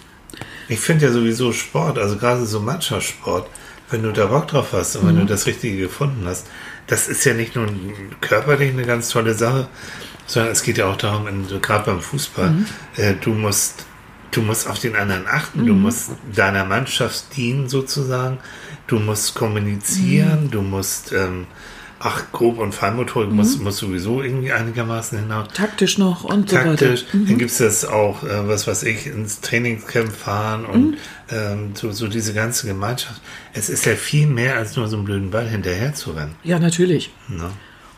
ich 0.69 0.80
finde 0.80 1.07
ja 1.07 1.12
sowieso 1.12 1.51
Sport, 1.54 1.98
also 1.98 2.18
gerade 2.18 2.46
so 2.46 2.60
Mannschaftssport, 2.60 3.48
wenn 3.89 4.04
du 4.04 4.12
da 4.13 4.28
Bock 4.28 4.48
drauf 4.48 4.68
hast 4.74 4.96
und 4.96 5.07
wenn 5.07 5.16
Mhm. 5.16 5.19
du 5.22 5.25
das 5.25 5.46
Richtige 5.48 5.78
gefunden 5.78 6.24
hast, 6.25 6.48
das 6.88 7.07
ist 7.07 7.25
ja 7.25 7.34
nicht 7.34 7.56
nur 7.56 7.68
körperlich 8.22 8.72
eine 8.72 8.84
ganz 8.86 9.10
tolle 9.10 9.34
Sache, 9.34 9.68
sondern 10.28 10.51
es 10.51 10.62
geht 10.63 10.78
ja 10.78 10.86
auch 10.86 10.98
darum, 10.98 11.25
gerade 11.62 11.86
beim 11.86 12.00
Fußball, 12.01 12.51
Mhm. 12.51 12.66
äh, 12.98 13.13
du 13.19 13.31
musst 13.31 13.86
Du 14.33 14.41
musst 14.41 14.68
auf 14.68 14.80
den 14.80 14.95
anderen 14.95 15.25
achten, 15.27 15.65
du 15.65 15.74
musst 15.74 16.12
deiner 16.35 16.65
Mannschaft 16.65 17.35
dienen 17.38 17.69
sozusagen, 17.69 18.39
du 18.88 19.00
musst 19.00 19.35
kommunizieren, 19.35 20.50
du 20.51 20.62
musst, 20.62 21.12
ähm, 21.13 21.45
ach, 22.00 22.24
grob 22.33 22.57
und 22.59 22.74
Feinmotorik 22.74 23.31
muss, 23.31 23.57
muss 23.59 23.77
sowieso 23.77 24.21
irgendwie 24.21 24.51
einigermaßen 24.51 25.18
hinhauen. 25.19 25.47
Taktisch 25.53 25.97
noch 25.97 26.24
und 26.25 26.50
so 26.50 26.56
Taktisch, 26.57 27.06
weiter. 27.06 27.18
Mhm. 27.18 27.27
dann 27.27 27.38
gibt 27.38 27.51
es 27.51 27.57
das 27.59 27.85
auch, 27.85 28.24
äh, 28.24 28.47
was 28.47 28.68
weiß 28.68 28.83
ich, 28.83 29.07
ins 29.07 29.39
Trainingscamp 29.41 30.12
fahren 30.12 30.65
und 30.65 30.91
Mhm. 30.91 30.97
ähm, 31.29 31.71
so, 31.75 31.91
so 31.91 32.07
diese 32.07 32.33
ganze 32.33 32.68
Gemeinschaft. 32.68 33.21
Es 33.53 33.69
ist 33.69 33.86
ja 33.86 33.95
viel 33.95 34.27
mehr 34.27 34.57
als 34.57 34.75
nur 34.75 34.88
so 34.88 34.97
einen 34.97 35.06
blöden 35.06 35.31
Ball 35.31 35.47
hinterher 35.47 35.94
zu 35.94 36.12
rennen. 36.12 36.36
Ja, 36.44 36.59
natürlich. 36.59 37.12
Ne? 37.29 37.50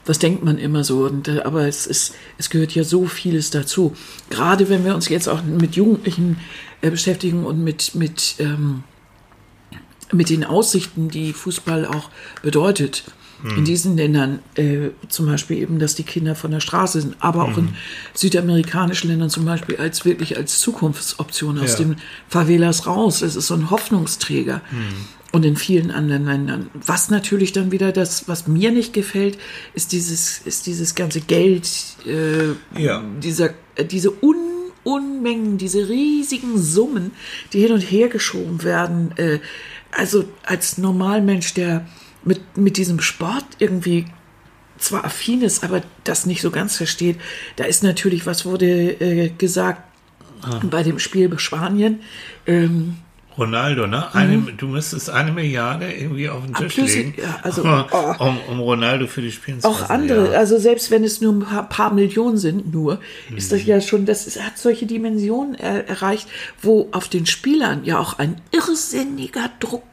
Das 0.06 0.20
denkt 0.20 0.44
man 0.44 0.60
immer 0.60 0.84
so, 0.84 1.06
und, 1.06 1.28
äh, 1.28 1.42
aber 1.42 1.68
es, 1.68 1.88
ist, 1.88 2.14
es 2.38 2.50
gehört 2.50 2.74
ja 2.74 2.84
so 2.84 3.08
vieles 3.08 3.50
dazu. 3.50 3.96
Gerade 4.30 4.70
wenn 4.70 4.86
wir 4.86 4.96
uns 4.96 5.10
jetzt 5.10 5.28
auch 5.28 5.44
mit 5.44 5.76
Jugendlichen 5.76 6.40
äh, 6.82 6.92
beschäftigen 6.92 7.46
und 7.46 7.64
mit, 7.64 7.96
mit, 7.96 8.36
ähm, 8.40 8.84
mit 10.12 10.30
den 10.30 10.44
Aussichten, 10.44 11.10
die 11.10 11.34
Fußball 11.34 11.88
auch 11.88 12.10
bedeutet. 12.44 13.04
In 13.58 13.66
diesen 13.66 13.96
Ländern, 13.98 14.40
äh, 14.56 14.90
zum 15.08 15.28
Beispiel 15.28 15.58
eben, 15.60 15.78
dass 15.80 15.96
die 15.96 16.04
Kinder 16.04 16.36
von 16.36 16.52
der 16.52 16.60
Straße 16.60 17.02
sind, 17.02 17.16
aber 17.20 17.44
auch 17.44 17.58
in 17.58 17.70
südamerikanischen 18.14 19.10
Ländern 19.10 19.30
zum 19.30 19.46
Beispiel 19.46 19.78
als 19.78 20.06
wirklich 20.06 20.38
als 20.38 20.60
Zukunftsoption 20.60 21.60
aus 21.60 21.74
Ja. 21.74 21.86
den 21.86 21.98
Favelas 22.28 22.88
raus. 22.88 23.22
Es 23.22 23.36
ist 23.36 23.48
so 23.48 23.54
ein 23.54 23.70
Hoffnungsträger. 23.70 24.62
Und 25.32 25.44
in 25.44 25.58
vielen 25.58 25.92
anderen 25.92 26.26
Ländern. 26.26 26.70
Was 26.74 27.10
natürlich 27.10 27.52
dann 27.52 27.72
wieder 27.74 27.92
das, 27.92 28.28
was 28.30 28.48
mir 28.48 28.72
nicht 28.72 28.94
gefällt, 28.94 29.38
ist 29.74 29.92
dieses, 29.92 30.40
ist 30.40 30.66
dieses 30.66 30.96
ganze 30.96 31.20
Geld, 31.20 31.68
äh, 32.06 32.82
Ja. 32.82 33.04
dieser, 33.22 33.50
diese 33.92 34.12
Un 34.24 34.38
Unmengen, 34.86 35.58
diese 35.58 35.90
riesigen 35.90 36.60
Summen, 36.62 37.10
die 37.54 37.60
hin 37.60 37.72
und 37.72 37.82
her 37.82 38.08
geschoben 38.08 38.64
werden. 38.64 39.18
Äh, 39.18 39.40
also 39.92 40.26
als 40.44 40.78
Normalmensch, 40.78 41.56
der 41.56 41.88
mit, 42.26 42.58
mit 42.58 42.78
diesem 42.78 43.00
Sport 43.02 43.46
irgendwie 43.60 44.06
zwar 44.78 45.06
affin 45.06 45.42
ist, 45.42 45.64
aber 45.64 45.82
das 46.04 46.26
nicht 46.26 46.42
so 46.42 46.52
ganz 46.52 46.76
versteht, 46.76 47.18
da 47.56 47.64
ist 47.64 47.82
natürlich, 47.84 48.26
was 48.26 48.46
wurde 48.46 48.66
äh, 49.00 49.30
gesagt 49.30 49.82
bei 50.70 50.84
dem 50.84 51.00
Spiel 51.00 51.30
bei 51.30 51.38
Spanien, 51.38 52.02
ähm, 52.46 52.98
Ronaldo, 53.38 53.86
ne? 53.86 54.14
Eine, 54.16 54.38
Du 54.56 54.68
müsstest 54.68 55.10
eine 55.10 55.32
Milliarde 55.34 55.92
irgendwie 55.92 56.30
auf 56.30 56.46
den 56.46 56.54
Tisch 56.54 56.78
Mhm. 56.78 56.82
plus- 56.82 56.94
legen, 56.96 57.14
ja, 57.22 57.40
also, 57.44 57.64
um, 57.66 57.86
oh. 57.92 58.14
um, 58.20 58.40
um 58.50 58.60
Ronaldo 58.62 59.08
für 59.08 59.22
die 59.22 59.32
Spiele 59.32 59.60
zu 59.60 59.68
Auch 59.68 59.82
lassen, 59.82 59.92
andere, 59.92 60.32
Ja. 60.32 60.40
also 60.40 60.58
selbst 60.58 60.90
wenn 60.92 61.04
es 61.04 61.20
nur 61.20 61.34
ein 61.34 61.40
paar, 61.42 61.68
paar 61.68 61.94
Millionen 61.94 62.38
sind, 62.38 62.74
nur, 62.74 63.00
ist 63.36 63.52
Mhm. 63.52 63.56
das 63.58 63.66
ja 63.66 63.82
schon, 63.82 64.06
das 64.06 64.26
ist, 64.28 64.42
hat 64.42 64.58
solche 64.58 64.86
Dimensionen 64.86 65.56
er, 65.56 65.86
erreicht, 65.88 66.28
wo 66.62 66.88
auf 66.94 67.10
den 67.10 67.26
Spielern 67.26 67.84
ja 67.84 68.00
auch 68.00 68.20
ein 68.20 68.40
irrsinniger 68.52 69.50
Druck 69.60 69.84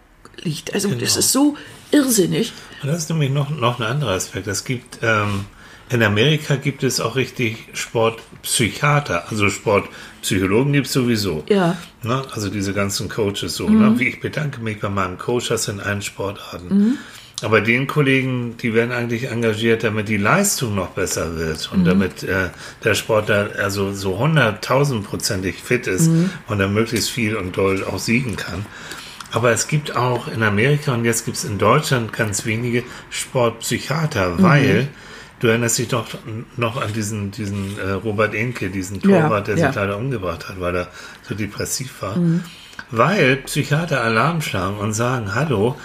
liegt. 0.42 0.72
Also 0.74 0.88
Genau. 0.88 1.00
das 1.00 1.16
ist 1.16 1.32
so 1.32 1.56
irrsinnig. 1.92 2.52
Und 2.82 2.88
das 2.88 2.98
ist 3.04 3.10
nämlich 3.10 3.30
noch, 3.30 3.50
noch 3.50 3.78
ein 3.78 3.86
anderer 3.86 4.12
Aspekt. 4.12 4.46
Es 4.48 4.64
gibt, 4.64 4.98
ähm, 5.02 5.44
in 5.90 6.02
Amerika 6.02 6.56
gibt 6.56 6.82
es 6.82 7.00
auch 7.00 7.16
richtig 7.16 7.66
Sportpsychiater, 7.74 9.24
also 9.30 9.50
Sportpsychologen 9.50 10.72
gibt 10.72 10.86
es 10.86 10.92
sowieso. 10.92 11.44
Ja. 11.48 11.76
Ne? 12.02 12.22
Also 12.32 12.48
diese 12.48 12.72
ganzen 12.72 13.08
Coaches 13.08 13.54
so, 13.56 13.68
Mhm. 13.68 13.78
ne? 13.80 13.98
wie 13.98 14.08
ich 14.08 14.20
bedanke 14.20 14.60
mich 14.60 14.80
bei 14.80 14.88
meinem 14.88 15.18
Coach, 15.18 15.48
das 15.48 15.68
in 15.68 15.80
allen 15.80 16.02
Sportarten. 16.02 16.98
Aber 17.42 17.60
den 17.60 17.88
Kollegen, 17.88 18.56
die 18.56 18.72
werden 18.72 18.92
eigentlich 18.92 19.24
engagiert, 19.28 19.82
damit 19.82 20.08
die 20.08 20.16
Leistung 20.16 20.76
noch 20.76 20.90
besser 20.90 21.36
wird 21.36 21.70
und 21.72 21.84
damit 21.84 22.22
äh, 22.22 22.50
der 22.84 22.94
Sportler 22.94 23.50
also 23.58 23.92
so 23.92 24.16
hunderttausendprozentig 24.18 25.56
fit 25.56 25.88
ist 25.88 26.08
und 26.46 26.58
dann 26.60 26.72
möglichst 26.72 27.10
viel 27.10 27.34
und 27.36 27.56
doll 27.56 27.82
auch 27.84 27.98
siegen 27.98 28.36
kann. 28.36 28.64
Aber 29.32 29.50
es 29.50 29.66
gibt 29.66 29.96
auch 29.96 30.28
in 30.28 30.42
Amerika 30.42 30.92
und 30.92 31.04
jetzt 31.04 31.24
gibt 31.24 31.36
es 31.38 31.44
in 31.44 31.58
Deutschland 31.58 32.12
ganz 32.12 32.44
wenige 32.44 32.84
Sportpsychiater, 33.10 34.42
weil 34.42 34.88
du 35.40 35.48
erinnerst 35.48 35.78
dich 35.78 35.88
doch 35.88 36.06
noch 36.56 36.80
an 36.80 36.92
diesen, 36.92 37.30
diesen 37.30 37.78
äh, 37.78 37.92
Robert 37.92 38.34
Enke, 38.34 38.70
diesen 38.70 39.00
Ja, 39.00 39.22
Torwart, 39.22 39.48
der 39.48 39.56
ja. 39.56 39.66
sich 39.68 39.76
leider 39.76 39.96
umgebracht 39.96 40.48
hat, 40.48 40.60
weil 40.60 40.76
er 40.76 40.88
so 41.22 41.34
depressiv 41.34 42.02
war. 42.02 42.16
Weil 42.90 43.36
Psychiater 43.36 44.02
Alarm 44.02 44.42
schlagen 44.42 44.76
und 44.78 44.92
sagen, 44.92 45.34
hallo, 45.34 45.76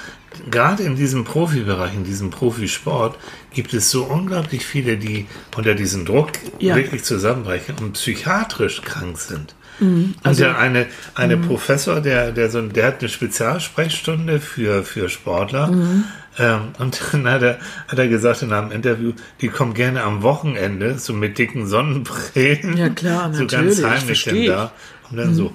gerade 0.52 0.84
in 0.84 0.96
diesem 0.96 1.24
Profibereich, 1.24 1.94
in 1.96 2.04
diesem 2.04 2.30
Profisport, 2.30 3.18
gibt 3.54 3.74
es 3.74 3.90
so 3.90 4.04
unglaublich 4.04 4.66
viele, 4.66 4.98
die 4.98 5.26
unter 5.56 5.74
diesem 5.74 6.06
Druck 6.06 6.32
Ja. 6.60 6.76
wirklich 6.76 7.04
zusammenbrechen 7.04 7.76
und 7.80 7.94
psychiatrisch 7.94 8.82
krank 8.82 9.18
sind. 9.18 9.56
Mhm. 9.80 10.16
Also 10.24 10.44
der 10.44 10.58
eine, 10.58 10.88
eine 11.16 11.38
Professor, 11.38 12.02
der, 12.02 12.32
der 12.32 12.50
so, 12.50 12.62
der 12.62 12.88
hat 12.88 13.00
eine 13.00 13.10
Spezialsprechstunde 13.10 14.40
für, 14.40 14.84
für 14.84 15.10
Sportler. 15.10 15.68
Mhm. 15.68 16.04
Ähm, 16.40 16.62
und 16.80 17.02
dann 17.12 17.28
hat 17.28 17.42
er, 17.42 17.60
hat 17.88 18.00
er 18.00 18.08
gesagt 18.08 18.42
in 18.42 18.54
einem 18.54 18.72
Interview, 18.72 19.14
die 19.42 19.50
kommen 19.50 19.74
gerne 19.74 20.04
am 20.04 20.24
Wochenende, 20.24 20.98
so 20.98 21.14
mit 21.14 21.38
dicken 21.38 21.68
Sonnenbrillen. 21.68 22.78
Ja, 22.78 22.90
klar, 22.90 23.30
So 23.34 23.44
natürlich, 23.44 23.82
ganz 23.82 23.84
heimlich 23.84 24.06
versteh 24.06 24.32
denn 24.32 24.48
da. 24.48 24.72
Und 25.10 25.18
dann 25.18 25.34
so. 25.34 25.54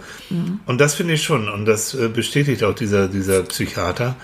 Und 0.64 0.80
das 0.80 0.94
finde 0.94 1.12
ich 1.12 1.22
schon, 1.22 1.48
und 1.50 1.66
das 1.66 1.94
äh, 1.94 2.08
bestätigt 2.08 2.64
auch 2.64 2.74
dieser, 2.74 3.06
dieser 3.06 3.42
Psychiater, 3.42 4.16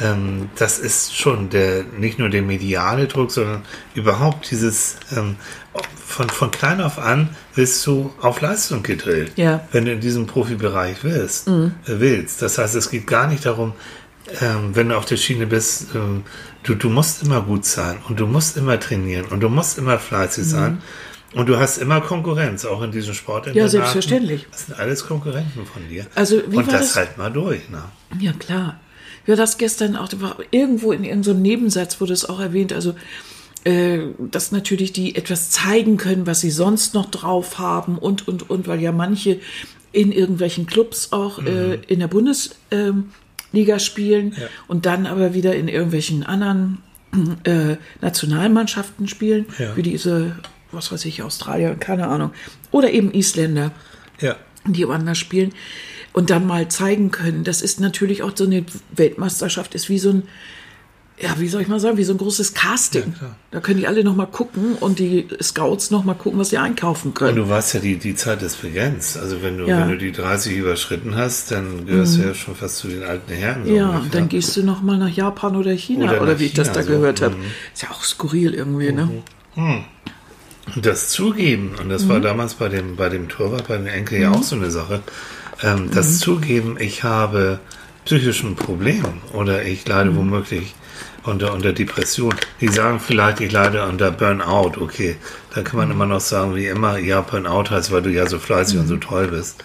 ähm, 0.00 0.50
das 0.56 0.78
ist 0.78 1.16
schon 1.16 1.48
der, 1.48 1.84
nicht 1.98 2.18
nur 2.18 2.28
der 2.28 2.42
mediale 2.42 3.06
Druck, 3.06 3.32
sondern 3.32 3.62
überhaupt 3.94 4.50
dieses, 4.50 4.96
ähm, 5.16 5.36
von, 6.16 6.30
von 6.30 6.50
klein 6.50 6.80
auf 6.80 6.98
an 6.98 7.28
wirst 7.54 7.86
du 7.86 8.12
auf 8.20 8.40
Leistung 8.40 8.82
gedrillt, 8.82 9.32
Ja. 9.36 9.60
wenn 9.72 9.84
du 9.84 9.92
in 9.92 10.00
diesem 10.00 10.26
Profibereich 10.26 11.04
willst, 11.04 11.46
äh, 11.46 11.70
willst. 11.86 12.40
Das 12.40 12.56
heißt, 12.58 12.74
es 12.74 12.90
geht 12.90 13.06
gar 13.06 13.26
nicht 13.26 13.44
darum, 13.44 13.74
ähm, 14.40 14.74
wenn 14.74 14.88
du 14.88 14.96
auf 14.96 15.04
der 15.04 15.18
Schiene 15.18 15.46
bist, 15.46 15.88
ähm, 15.94 16.22
du, 16.62 16.74
du 16.74 16.88
musst 16.88 17.22
immer 17.22 17.42
gut 17.42 17.64
sein 17.66 17.98
und 18.08 18.18
du 18.18 18.26
musst 18.26 18.56
immer 18.56 18.80
trainieren 18.80 19.26
und 19.26 19.40
du 19.40 19.48
musst 19.48 19.78
immer 19.78 19.98
fleißig 19.98 20.44
sein. 20.44 20.78
Und 21.34 21.50
du 21.50 21.58
hast 21.58 21.76
immer 21.76 22.00
Konkurrenz, 22.00 22.64
auch 22.64 22.80
in 22.82 22.92
diesem 22.92 23.12
Sport. 23.12 23.54
Ja, 23.54 23.68
selbstverständlich. 23.68 24.46
Das 24.50 24.66
sind 24.66 24.78
alles 24.78 25.06
Konkurrenten 25.06 25.66
von 25.66 25.86
dir. 25.86 26.06
Also, 26.14 26.40
wie 26.48 26.56
und 26.56 26.66
war 26.66 26.72
das, 26.78 26.88
das? 26.88 26.96
halt 26.96 27.18
mal 27.18 27.30
durch. 27.30 27.68
Ne? 27.68 27.82
Ja, 28.20 28.32
klar. 28.32 28.80
Ja, 29.26 29.36
das 29.36 29.58
gestern 29.58 29.96
auch, 29.96 30.08
war 30.18 30.36
irgendwo 30.50 30.92
in 30.92 31.04
irgendeinem 31.04 31.42
Nebensatz 31.42 32.00
wurde 32.00 32.14
es 32.14 32.26
auch 32.26 32.40
erwähnt, 32.40 32.72
also, 32.72 32.94
äh, 33.66 33.98
dass 34.30 34.52
natürlich 34.52 34.92
die 34.92 35.16
etwas 35.16 35.50
zeigen 35.50 35.96
können, 35.96 36.26
was 36.26 36.40
sie 36.40 36.50
sonst 36.50 36.94
noch 36.94 37.10
drauf 37.10 37.58
haben 37.58 37.98
und, 37.98 38.28
und, 38.28 38.48
und, 38.48 38.68
weil 38.68 38.80
ja 38.80 38.92
manche 38.92 39.40
in 39.92 40.12
irgendwelchen 40.12 40.66
Clubs 40.66 41.12
auch 41.12 41.44
äh, 41.44 41.74
in 41.88 41.98
der 42.00 42.06
Bundesliga 42.08 43.78
spielen 43.78 44.34
Ja. 44.38 44.46
und 44.68 44.86
dann 44.86 45.06
aber 45.06 45.34
wieder 45.34 45.54
in 45.56 45.68
irgendwelchen 45.68 46.22
anderen 46.24 46.78
äh, 47.44 47.76
Nationalmannschaften 48.02 49.08
spielen, 49.08 49.46
Ja. 49.58 49.76
wie 49.76 49.82
diese, 49.82 50.36
was 50.70 50.92
weiß 50.92 51.04
ich, 51.06 51.22
Australier, 51.22 51.74
keine 51.74 52.08
Ahnung, 52.08 52.30
oder 52.70 52.90
eben 52.90 53.12
Isländer 53.12 53.72
Ja. 54.20 54.36
die 54.64 54.86
woanders 54.86 55.18
spielen 55.18 55.52
und 56.12 56.30
dann 56.30 56.46
mal 56.46 56.68
zeigen 56.68 57.10
können. 57.10 57.42
Das 57.44 57.62
ist 57.62 57.80
natürlich 57.80 58.22
auch 58.22 58.32
so 58.34 58.44
eine 58.44 58.64
Weltmeisterschaft, 58.94 59.74
ist 59.74 59.88
wie 59.88 59.98
so 59.98 60.10
ein, 60.10 60.22
ja, 61.18 61.30
wie 61.38 61.48
soll 61.48 61.62
ich 61.62 61.68
mal 61.68 61.80
sagen, 61.80 61.96
wie 61.96 62.04
so 62.04 62.12
ein 62.12 62.18
großes 62.18 62.52
Casting. 62.52 63.14
Ja, 63.20 63.34
da 63.50 63.60
können 63.60 63.78
die 63.80 63.86
alle 63.86 64.04
noch 64.04 64.14
mal 64.14 64.26
gucken 64.26 64.74
und 64.74 64.98
die 64.98 65.26
Scouts 65.42 65.90
noch 65.90 66.04
mal 66.04 66.14
gucken, 66.14 66.38
was 66.38 66.50
sie 66.50 66.58
einkaufen 66.58 67.08
Und 67.08 67.14
können. 67.14 67.36
du 67.36 67.48
weißt 67.48 67.74
ja, 67.74 67.80
die, 67.80 67.96
die 67.96 68.14
Zeit 68.14 68.42
ist 68.42 68.60
begrenzt. 68.60 69.16
Also 69.16 69.42
wenn 69.42 69.56
du, 69.56 69.66
Ja. 69.66 69.76
Mhm. 69.78 69.80
wenn 69.82 69.88
du 69.92 69.98
die 69.98 70.12
30 70.12 70.56
überschritten 70.56 71.14
hast, 71.16 71.50
dann 71.52 71.86
gehörst 71.86 72.18
du 72.18 72.22
ja 72.22 72.34
schon 72.34 72.54
fast 72.54 72.76
zu 72.78 72.88
den 72.88 73.02
alten 73.02 73.32
Herren. 73.32 73.64
so 73.66 73.74
ja, 73.74 73.88
ungefähr. 73.88 74.10
dann 74.12 74.28
gehst 74.28 74.56
du 74.56 74.62
noch 74.62 74.82
mal 74.82 74.98
nach 74.98 75.08
Japan 75.08 75.56
oder 75.56 75.72
China 75.72 76.04
Oder 76.04 76.20
oder, 76.22 76.38
wie 76.38 76.44
ich 76.46 76.52
das 76.54 76.68
China, 76.68 76.80
da 76.80 76.82
so. 76.84 76.92
gehört 76.92 77.22
habe. 77.22 77.34
Mhm. 77.36 77.42
Ist 77.72 77.82
ja 77.82 77.90
auch 77.90 78.04
skurril 78.04 78.52
irgendwie, 78.54 78.92
ne? 78.92 79.08
Und 79.56 80.84
das 80.84 81.10
Zugeben, 81.10 81.76
und 81.80 81.88
das 81.88 82.04
Mhm. 82.04 82.08
war 82.08 82.20
damals 82.20 82.54
bei 82.54 82.68
dem, 82.68 82.96
bei 82.96 83.08
dem 83.08 83.28
Torwart, 83.28 83.68
bei 83.68 83.76
dem 83.76 83.86
Enkel 83.86 84.20
ja 84.20 84.32
auch 84.32 84.42
so 84.42 84.56
eine 84.56 84.70
Sache, 84.70 85.00
ähm, 85.62 85.86
Mhm. 85.86 85.90
das 85.92 86.18
Zugeben, 86.18 86.76
ich 86.78 87.04
habe 87.04 87.60
psychischen 88.04 88.56
Problem 88.56 89.04
oder 89.32 89.64
ich 89.64 89.86
leide 89.88 90.10
Mhm. 90.10 90.16
womöglich 90.16 90.74
unter, 91.26 91.52
unter 91.52 91.72
Depression. 91.72 92.34
Die 92.60 92.68
sagen 92.68 93.00
vielleicht, 93.00 93.40
ich 93.40 93.52
leide 93.52 93.84
unter 93.86 94.10
Burnout, 94.10 94.80
okay. 94.80 95.16
Da 95.54 95.62
kann 95.62 95.76
Mhm. 95.76 95.78
man 95.78 95.90
immer 95.90 96.06
noch 96.06 96.20
sagen, 96.20 96.54
wie 96.54 96.66
immer, 96.66 96.98
ja, 96.98 97.20
Burnout 97.20 97.70
heißt, 97.70 97.92
weil 97.92 98.02
du 98.02 98.10
ja 98.10 98.26
so 98.26 98.38
fleißig 98.38 98.78
und 98.78 98.86
so 98.88 98.96
toll 98.96 99.28
bist. 99.28 99.62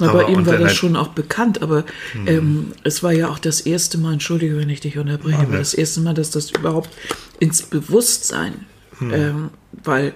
Aber 0.00 0.22
bei 0.22 0.30
ihm 0.30 0.46
war 0.46 0.56
das 0.58 0.76
schon 0.76 0.94
auch 0.94 1.08
bekannt, 1.08 1.60
aber 1.60 1.84
ähm, 2.26 2.72
es 2.84 3.02
war 3.02 3.12
ja 3.12 3.28
auch 3.28 3.40
das 3.40 3.60
erste 3.60 3.98
Mal, 3.98 4.12
entschuldige, 4.12 4.56
wenn 4.56 4.70
ich 4.70 4.80
dich 4.80 4.96
unterbreche, 4.96 5.38
aber 5.38 5.52
ne. 5.52 5.58
das 5.58 5.74
erste 5.74 6.00
Mal, 6.00 6.14
dass 6.14 6.30
das 6.30 6.52
überhaupt 6.52 6.90
ins 7.40 7.62
Bewusstsein 7.62 8.66
ähm, 9.00 9.50
weil, 9.84 10.12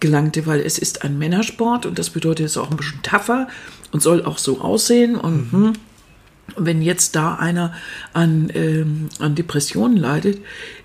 gelangte, 0.00 0.46
weil 0.46 0.60
es 0.60 0.78
ist 0.78 1.02
ein 1.02 1.18
Männersport 1.18 1.86
und 1.86 1.98
das 1.98 2.10
bedeutet, 2.10 2.46
es 2.46 2.52
ist 2.52 2.56
auch 2.58 2.70
ein 2.70 2.76
bisschen 2.76 3.02
tougher 3.02 3.48
und 3.92 4.02
soll 4.02 4.24
auch 4.24 4.38
so 4.38 4.60
aussehen 4.60 5.16
und 5.16 5.52
hm, 5.52 5.72
wenn 6.56 6.80
jetzt 6.80 7.16
da 7.16 7.34
einer 7.34 7.74
an, 8.12 8.50
ähm, 8.54 9.08
an 9.18 9.34
Depressionen 9.34 9.96
leidet, 9.96 10.38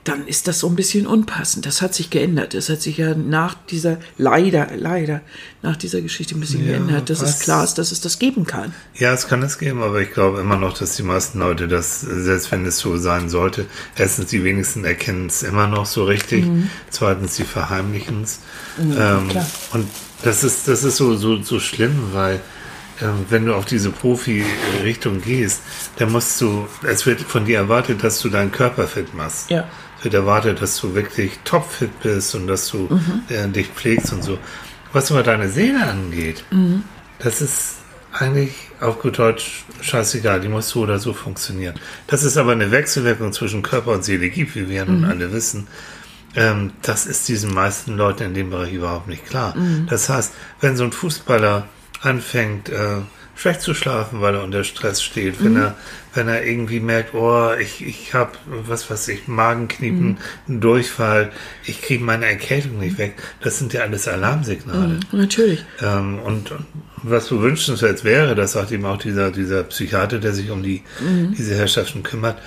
dann 0.04 0.26
ist 0.28 0.48
das 0.48 0.58
so 0.60 0.68
ein 0.68 0.76
bisschen 0.76 1.06
unpassend. 1.06 1.68
Das 1.68 1.84
hat 1.84 1.94
sich 1.94 2.10
geändert. 2.10 2.56
Das 2.56 2.68
hat 2.70 2.82
sich 2.82 2.98
ja 2.98 3.14
nach 3.14 3.54
dieser, 3.70 3.98
leider, 4.18 4.70
leider, 4.76 5.22
nach 5.62 5.76
dieser 5.78 6.02
Geschichte 6.02 6.34
ein 6.36 6.40
bisschen 6.40 6.66
Ja, 6.66 6.72
geändert, 6.72 7.12
dass 7.12 7.22
was- 7.22 7.36
es 7.36 7.40
klar 7.40 7.64
ist, 7.64 7.76
dass 7.76 7.92
es 7.92 8.02
das 8.02 8.18
geben 8.18 8.46
kann. 8.48 8.74
Ja, 8.96 9.14
es 9.14 9.28
kann 9.28 9.44
es 9.44 9.60
geben, 9.60 9.84
aber 9.84 10.02
ich 10.02 10.12
glaube 10.12 10.42
immer 10.42 10.58
noch, 10.58 10.76
dass 10.78 10.96
die 10.96 11.04
meisten 11.04 11.38
Leute 11.38 11.68
das, 11.68 12.02
selbst 12.02 12.52
wenn 12.52 12.66
es 12.66 12.80
so 12.80 12.98
sein 12.98 13.30
sollte, 13.30 13.68
erstens 13.96 14.32
die 14.32 14.44
wenigsten 14.44 14.84
erkennen 14.84 15.28
es 15.28 15.44
immer 15.44 15.68
noch 15.68 15.86
so 15.86 16.04
richtig, 16.06 16.46
zweitens 16.90 17.36
die 17.36 17.44
verheimlichen 17.44 18.24
es. 18.24 18.40
ähm, 18.80 19.30
klar. 19.30 19.46
und 19.74 19.88
das 20.24 20.44
ist, 20.44 20.68
das 20.68 20.84
ist 20.84 20.98
so, 20.98 21.16
so, 21.16 21.42
so 21.44 21.60
schlimm, 21.60 21.96
weil 22.14 22.36
ähm, 22.36 22.40
wenn 23.30 23.46
du 23.46 23.56
auf 23.56 23.66
diese 23.66 23.90
Profi-Richtung 23.90 25.22
gehst, 25.22 25.62
dann 25.98 26.12
musst 26.12 26.40
du, 26.42 26.68
es 26.84 27.06
wird 27.06 27.22
von 27.22 27.46
dir 27.46 27.58
erwartet, 27.58 28.04
dass 28.04 28.22
du 28.22 28.30
deinen 28.30 28.52
Körper 28.52 28.88
fit 28.88 29.14
machst. 29.14 29.50
Ja. 29.50 29.68
Es 29.98 30.06
wird 30.06 30.14
erwartet, 30.14 30.62
dass 30.62 30.80
du 30.80 30.96
wirklich 30.96 31.40
topfit 31.44 32.00
bist 32.02 32.36
und 32.36 32.48
dass 32.48 32.70
du 32.70 32.90
äh, 33.30 33.48
dich 33.48 33.68
pflegst 33.68 34.14
und 34.14 34.24
so. 34.24 34.38
Was 34.94 35.12
aber 35.12 35.24
deine 35.24 35.50
Seele 35.50 35.84
angeht, 35.84 36.44
das 37.20 37.42
ist 37.42 37.76
eigentlich 38.12 38.54
auf 38.82 39.00
gut 39.00 39.20
Deutsch 39.20 39.64
scheißegal, 39.82 40.42
die 40.42 40.50
muss 40.50 40.70
so 40.70 40.82
oder 40.82 41.00
so 41.00 41.14
funktionieren. 41.14 41.76
Dass 42.08 42.24
es 42.24 42.36
aber 42.38 42.52
eine 42.52 42.72
Wechselwirkung 42.72 43.32
zwischen 43.32 43.62
Körper 43.62 43.92
und 43.92 44.04
Seele 44.04 44.30
gibt, 44.30 44.56
wie 44.56 44.68
wir 44.68 44.78
ja 44.78 44.86
nun 44.86 45.06
alle 45.06 45.32
wissen, 45.32 45.68
ähm, 46.36 46.72
das 46.82 47.06
ist 47.06 47.28
diesen 47.28 47.54
meisten 47.54 47.96
Leuten 47.96 48.24
in 48.24 48.34
dem 48.34 48.50
Bereich 48.50 48.74
überhaupt 48.74 49.08
nicht 49.08 49.26
klar. 49.26 49.56
Das 49.88 50.10
heißt, 50.10 50.34
wenn 50.60 50.76
so 50.76 50.84
ein 50.84 50.92
Fußballer 50.92 51.68
anfängt, 52.02 52.70
äh, 52.70 52.98
schlecht 53.36 53.62
zu 53.62 53.74
schlafen, 53.74 54.22
weil 54.22 54.36
er 54.36 54.44
unter 54.44 54.64
Stress 54.64 55.02
steht, 55.02 55.44
wenn 55.44 55.56
er, 55.56 55.76
wenn 56.14 56.28
er 56.28 56.46
irgendwie 56.46 56.80
merkt, 56.80 57.16
oh, 57.16 57.52
ich, 57.60 57.84
ich 57.84 58.14
habe, 58.14 58.34
was 58.46 58.90
weiß 58.92 59.08
ich, 59.08 59.28
Magenkniepen, 59.28 60.18
einen 60.48 60.62
Durchfall, 60.62 61.32
ich 61.66 61.82
kriege 61.82 62.04
meine 62.04 62.28
Erkältung 62.28 62.78
nicht 62.80 62.98
weg, 62.98 63.16
das 63.42 63.58
sind 63.58 63.74
ja 63.74 63.82
alles 63.82 64.08
Alarmsignale. 64.08 65.00
Natürlich. 65.12 65.66
Ähm, 65.82 66.20
und 66.20 66.54
was 67.02 67.28
so 67.28 67.42
wünschenswert 67.42 68.04
wäre, 68.04 68.36
das 68.36 68.52
sagt 68.52 68.72
eben 68.72 68.86
auch 68.86 68.98
dieser, 68.98 69.32
dieser 69.32 69.64
Psychiater, 69.64 70.20
der 70.20 70.34
sich 70.34 70.52
um 70.52 70.62
die, 70.62 70.84
diese 71.36 71.56
Herrschaften 71.56 72.04
kümmert, 72.04 72.38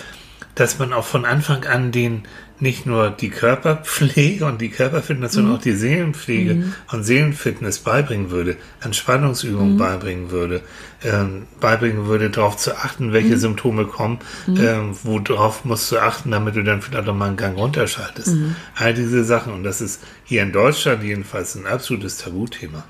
dass 0.55 0.79
man 0.79 0.93
auch 0.93 1.05
von 1.05 1.25
Anfang 1.25 1.65
an 1.65 1.93
den 1.93 2.23
nicht 2.61 2.87
nur 2.87 3.11
die 3.11 3.31
Körperpflege 3.31 4.47
und 4.47 4.61
die 4.61 4.69
Körperfitness, 4.69 5.33
sondern 5.33 5.57
auch 5.57 5.61
die 5.61 5.73
Seelenpflege 5.73 6.73
und 6.93 7.03
Seelenfitness 7.03 7.81
beibringen 7.81 8.31
würde, 8.31 8.57
Entspannungsübungen 8.81 9.77
beibringen 9.77 10.31
würde, 10.31 10.63
ähm, 11.03 11.47
beibringen 11.61 12.07
würde, 12.07 12.31
darauf 12.31 12.57
zu 12.57 12.77
achten, 12.77 13.13
welche 13.13 13.39
Symptome 13.39 13.87
kommen, 13.87 14.21
ähm, 14.47 14.97
worauf 15.03 15.65
musst 15.65 15.91
du 15.91 15.99
achten, 15.99 16.31
damit 16.31 16.55
du 16.55 16.63
dann 16.63 16.81
vielleicht 16.81 17.09
auch 17.09 17.15
mal 17.15 17.27
einen 17.27 17.37
Gang 17.37 17.59
runterschaltest. 17.59 18.37
All 18.77 18.95
diese 18.95 19.25
Sachen. 19.25 19.53
Und 19.53 19.65
das 19.65 19.81
ist 19.81 20.01
hier 20.25 20.43
in 20.43 20.53
Deutschland 20.53 21.03
jedenfalls 21.03 21.57
ein 21.57 21.67
absolutes 21.67 22.19
Tabuthema. 22.19 22.85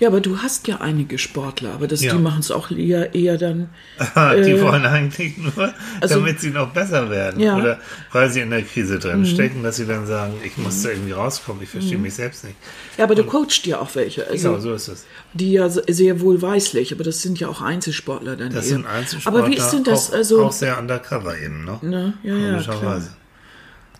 Ja, 0.00 0.08
aber 0.08 0.20
du 0.20 0.38
hast 0.38 0.68
ja 0.68 0.80
einige 0.80 1.18
Sportler, 1.18 1.72
aber 1.72 1.88
das, 1.88 2.02
Ja. 2.04 2.14
die 2.14 2.20
machen 2.22 2.38
es 2.38 2.52
auch 2.52 2.70
eher, 2.70 3.14
eher 3.16 3.36
dann. 3.36 3.68
die 3.98 4.50
Äh, 4.52 4.60
wollen 4.62 4.86
eigentlich 4.86 5.36
nur, 5.36 5.74
also- 6.00 6.14
damit 6.20 6.40
sie 6.40 6.50
noch 6.50 6.72
besser 6.72 7.10
werden. 7.10 7.40
Ja. 7.40 7.56
Mhm. 7.56 7.62
Oder 7.62 7.80
weil 8.12 8.30
sie 8.30 8.40
in 8.40 8.50
der 8.50 8.62
Krise 8.62 9.00
drin 9.00 9.26
stecken, 9.26 9.64
dass 9.64 9.76
sie 9.76 9.86
dann 9.86 10.06
sagen, 10.06 10.34
ich 10.44 10.56
muss 10.56 10.82
da 10.82 10.90
irgendwie 10.90 11.10
rauskommen, 11.12 11.62
ich 11.64 11.68
verstehe 11.70 11.98
mich 11.98 12.14
selbst 12.14 12.44
nicht. 12.44 12.54
Ja, 12.96 13.04
aber 13.04 13.16
du 13.16 13.24
coachst 13.24 13.66
ja 13.66 13.80
auch 13.80 13.92
welche. 13.96 14.26
Also, 14.28 14.50
Genau, 14.50 14.60
so 14.60 14.72
ist 14.74 14.86
es. 14.86 15.04
Die 15.34 15.52
ja 15.52 15.68
sehr 15.68 16.20
wohlweislich, 16.20 16.92
aber 16.94 17.02
das 17.02 17.20
sind 17.20 17.40
ja 17.40 17.48
auch 17.48 17.60
Einzelsportler 17.60 18.36
dann 18.36 18.50
Das 18.52 18.66
eher. 18.66 18.70
sind 18.76 18.86
Einzelsportler, 18.86 19.40
Aber 19.42 19.50
wie 19.50 19.56
ist 19.56 19.70
denn 19.70 19.82
das? 19.84 20.10
auch, 20.10 20.14
also, 20.14 20.44
auch 20.44 20.52
sehr 20.52 20.78
undercover 20.78 21.36
eben, 21.38 21.64
ne? 21.64 21.78
ne, 21.82 22.14
ja, 22.22 22.36
ja, 22.36 22.60
klar. 22.62 23.02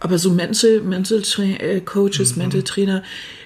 Aber 0.00 0.16
so 0.18 0.30
Mental, 0.30 0.80
Mental 0.80 1.22
Tra 1.22 1.42
äh, 1.42 1.80
Coaches, 1.80 2.36
Mhm. 2.36 2.42
Mental 2.42 2.62
Trainer, 2.62 3.02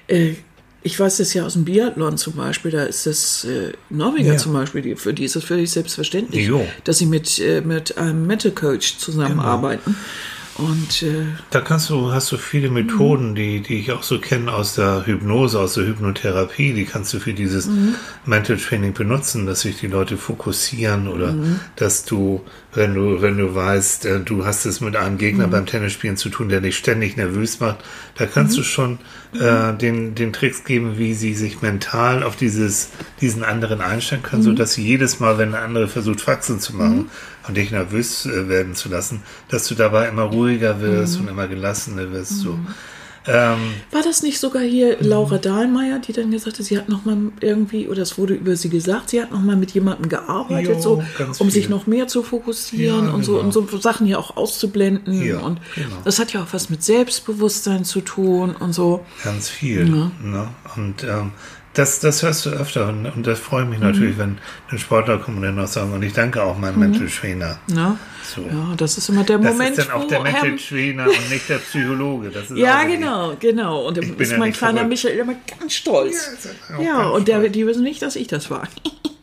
äh, 0.07 0.35
ich 0.83 0.99
weiß 0.99 1.17
das 1.17 1.33
ja 1.33 1.45
aus 1.45 1.53
dem 1.53 1.65
Biathlon 1.65 2.17
zum 2.17 2.33
Beispiel, 2.33 2.71
da 2.71 2.83
ist 2.83 3.05
das 3.05 3.45
äh, 3.45 3.71
Norweger 3.89 4.33
Ja. 4.33 4.37
zum 4.37 4.53
Beispiel, 4.53 4.81
die, 4.81 4.95
für 4.95 5.13
die 5.13 5.23
ist 5.25 5.35
das 5.35 5.43
völlig 5.43 5.71
selbstverständlich, 5.71 6.47
Jo. 6.47 6.65
dass 6.83 6.97
sie 6.97 7.05
mit, 7.05 7.39
äh, 7.39 7.61
mit 7.61 7.97
einem 7.97 8.27
Mental 8.27 8.51
Coach 8.51 8.97
zusammenarbeiten. 8.97 9.95
Und 10.55 11.01
äh, 11.01 11.23
Da 11.49 11.61
kannst 11.61 11.89
du, 11.89 12.11
hast 12.11 12.31
du 12.31 12.37
viele 12.37 12.69
Methoden, 12.69 13.33
die, 13.33 13.61
die 13.61 13.79
ich 13.79 13.91
auch 13.91 14.03
so 14.03 14.19
kenne 14.19 14.53
aus 14.53 14.75
der 14.75 15.03
Hypnose, 15.07 15.59
aus 15.59 15.73
der 15.73 15.87
Hypnotherapie, 15.87 16.73
die 16.73 16.85
kannst 16.85 17.11
du 17.13 17.19
für 17.19 17.33
dieses 17.33 17.67
Mental 18.25 18.57
Training 18.57 18.93
benutzen, 18.93 19.47
dass 19.47 19.61
sich 19.61 19.79
die 19.79 19.87
Leute 19.87 20.15
fokussieren 20.15 21.07
oder 21.07 21.33
dass 21.75 22.05
du, 22.05 22.41
wenn 22.75 22.93
du, 22.95 23.21
wenn 23.21 23.37
du 23.37 23.53
weißt, 23.53 24.05
äh, 24.05 24.19
du 24.19 24.45
hast 24.45 24.65
es 24.65 24.81
mit 24.81 24.95
einem 24.95 25.17
Gegner 25.17 25.47
beim 25.47 25.65
Tennisspielen 25.65 26.17
zu 26.17 26.29
tun, 26.29 26.49
der 26.49 26.61
dich 26.61 26.77
ständig 26.77 27.17
nervös 27.17 27.59
macht, 27.59 27.77
da 28.15 28.25
kannst 28.25 28.57
du 28.57 28.63
schon 28.63 28.99
äh, 29.39 29.73
den, 29.73 30.15
den 30.15 30.33
Tricks 30.33 30.63
geben, 30.63 30.97
wie 30.97 31.13
sie 31.13 31.33
sich 31.33 31.61
mental 31.61 32.23
auf 32.23 32.35
dieses, 32.35 32.89
diesen 33.21 33.43
anderen 33.43 33.81
einstellen 33.81 34.23
können, 34.23 34.43
so 34.43 34.53
dass 34.53 34.73
sie 34.73 34.83
jedes 34.83 35.19
Mal, 35.19 35.37
wenn 35.37 35.51
der 35.51 35.61
andere 35.61 35.87
versucht, 35.87 36.21
Faxen 36.21 36.59
zu 36.59 36.75
machen 36.75 37.09
und 37.47 37.57
dich 37.57 37.71
nervös 37.71 38.25
äh, 38.25 38.49
werden 38.49 38.75
zu 38.75 38.89
lassen, 38.89 39.21
dass 39.49 39.67
du 39.67 39.75
dabei 39.75 40.07
immer 40.07 40.23
ruhiger 40.23 40.81
wirst 40.81 41.19
und 41.19 41.27
immer 41.27 41.47
gelassener 41.47 42.11
wirst. 42.11 42.39
So. 42.39 42.59
Ähm, 43.25 43.59
war 43.91 44.01
das 44.03 44.21
nicht 44.23 44.39
sogar 44.39 44.61
hier 44.63 44.97
Laura 44.99 45.37
Dahlmeier, 45.37 45.99
die 45.99 46.11
dann 46.13 46.31
gesagt 46.31 46.59
hat, 46.59 46.65
sie 46.65 46.77
hat 46.77 46.89
noch 46.89 47.05
mal 47.05 47.17
irgendwie, 47.39 47.87
oder 47.87 48.01
es 48.01 48.17
wurde 48.17 48.33
über 48.33 48.55
sie 48.55 48.69
gesagt, 48.69 49.11
sie 49.11 49.21
hat 49.21 49.31
noch 49.31 49.41
mal 49.41 49.55
mit 49.55 49.71
jemandem 49.71 50.09
gearbeitet, 50.09 50.75
Jo, 50.75 50.81
so, 50.81 51.03
um 51.39 51.49
sich 51.49 51.67
viel. 51.67 51.75
noch 51.75 51.87
mehr 51.87 52.07
zu 52.07 52.21
fokussieren 52.23 53.05
Ja, 53.07 53.13
und 53.13 53.23
so 53.23 53.33
genau. 53.33 53.45
und 53.45 53.51
so 53.53 53.77
Sachen 53.77 54.05
hier 54.07 54.19
auch 54.19 54.35
auszublenden. 54.35 55.21
Ja, 55.23 55.39
und 55.39 55.59
genau. 55.75 55.95
das 56.03 56.19
hat 56.19 56.33
ja 56.33 56.43
auch 56.43 56.47
was 56.51 56.69
mit 56.69 56.83
Selbstbewusstsein 56.83 57.85
zu 57.85 58.01
tun 58.01 58.55
und 58.59 58.73
so. 58.73 59.05
Ganz 59.23 59.47
viel. 59.49 59.85
Ne? 59.85 60.11
Und 60.75 61.03
ähm, 61.03 61.31
das, 61.73 61.99
das 61.99 62.21
hörst 62.21 62.45
du 62.45 62.49
öfter 62.51 62.87
und, 62.89 63.05
und 63.07 63.25
das 63.25 63.39
freut 63.39 63.67
mich 63.67 63.79
natürlich, 63.79 64.17
wenn, 64.17 64.37
wenn 64.69 64.79
Sportler 64.79 65.17
kommen 65.17 65.37
und 65.37 65.43
dann 65.43 65.55
noch 65.55 65.67
sagen, 65.67 65.91
und 65.93 66.03
ich 66.03 66.13
danke 66.13 66.43
auch 66.43 66.57
meinem 66.57 66.79
Mental 66.79 67.07
Trainer. 67.07 67.59
Ne? 67.67 67.97
So. 68.23 68.41
Ja, 68.41 68.73
das 68.77 68.97
ist 68.97 69.09
immer 69.09 69.23
der 69.23 69.37
Das 69.39 69.51
Moment, 69.51 69.77
ist 69.77 69.87
dann 69.89 69.95
auch 69.95 70.07
der 70.07 70.21
Mental 70.21 70.51
Herr, 70.51 70.57
Trainer 70.57 71.05
und 71.07 71.29
nicht 71.29 71.49
der 71.49 71.57
Psychologe. 71.57 72.29
Das 72.29 72.51
ist 72.51 72.57
Ja, 72.57 72.83
genau, 72.83 73.35
genau. 73.39 73.87
Und 73.87 73.97
da 73.97 74.01
bin 74.01 74.15
ist 74.17 74.31
ja 74.31 74.37
mein 74.37 74.53
kleiner 74.53 74.79
verrückt. 74.81 74.89
Michael 74.89 75.17
immer 75.19 75.35
ganz 75.59 75.73
stolz. 75.73 76.31
Ja, 76.69 76.81
Ja, 76.81 76.97
ganz 77.03 77.15
und 77.15 77.27
der, 77.27 77.49
die 77.49 77.65
wissen 77.65 77.83
nicht, 77.83 78.01
dass 78.01 78.15
ich 78.15 78.27
das 78.27 78.49
war. 78.51 78.67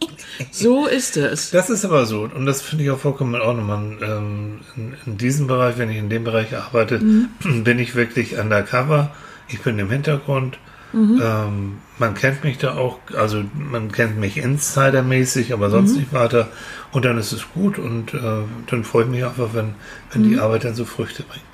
so 0.51 0.87
ist 0.87 1.17
es. 1.17 1.51
Das 1.51 1.71
ist 1.71 1.85
aber 1.85 2.07
so. 2.07 2.23
Und 2.23 2.47
das 2.47 2.63
finde 2.63 2.85
ich 2.85 2.91
auch 2.91 2.99
vollkommen 2.99 3.35
in 3.35 3.41
Ordnung. 3.41 3.67
Man, 3.67 3.99
ähm, 4.03 4.61
in, 4.77 4.97
in 5.07 5.17
diesem 5.19 5.47
Bereich, 5.47 5.79
wenn 5.79 5.91
ich 5.91 5.97
in 5.99 6.09
dem 6.11 6.25
Bereich 6.25 6.55
arbeite, 6.57 6.99
Mhm. 6.99 7.29
bin 7.65 7.79
ich 7.79 7.95
wirklich 7.95 8.39
undercover. 8.39 9.13
Ich 9.49 9.61
bin 9.63 9.79
im 9.79 9.91
Hintergrund. 9.91 10.59
Mhm. 10.93 11.21
Ähm, 11.23 11.79
man 11.99 12.15
kennt 12.15 12.43
mich 12.45 12.59
da 12.59 12.77
auch, 12.77 12.99
also 13.17 13.45
man 13.55 13.93
kennt 13.93 14.19
mich 14.19 14.37
insidermäßig, 14.39 15.53
aber 15.53 15.69
Mhm. 15.69 15.73
sonst 15.73 15.97
nicht 15.97 16.13
weiter. 16.13 16.49
Und 16.93 17.05
dann 17.05 17.19
ist 17.19 17.33
es 17.33 17.45
gut 17.55 17.79
und 17.79 18.15
äh, 18.15 18.43
dann 18.67 18.85
freut 18.85 19.09
mich 19.09 19.25
einfach, 19.25 19.51
wenn, 19.55 19.75
wenn 20.13 20.23
Mhm. 20.23 20.29
die 20.31 20.39
Arbeit 20.39 20.65
dann 20.65 20.75
so 20.75 20.85
Früchte 20.85 21.23
bringt. 21.23 21.45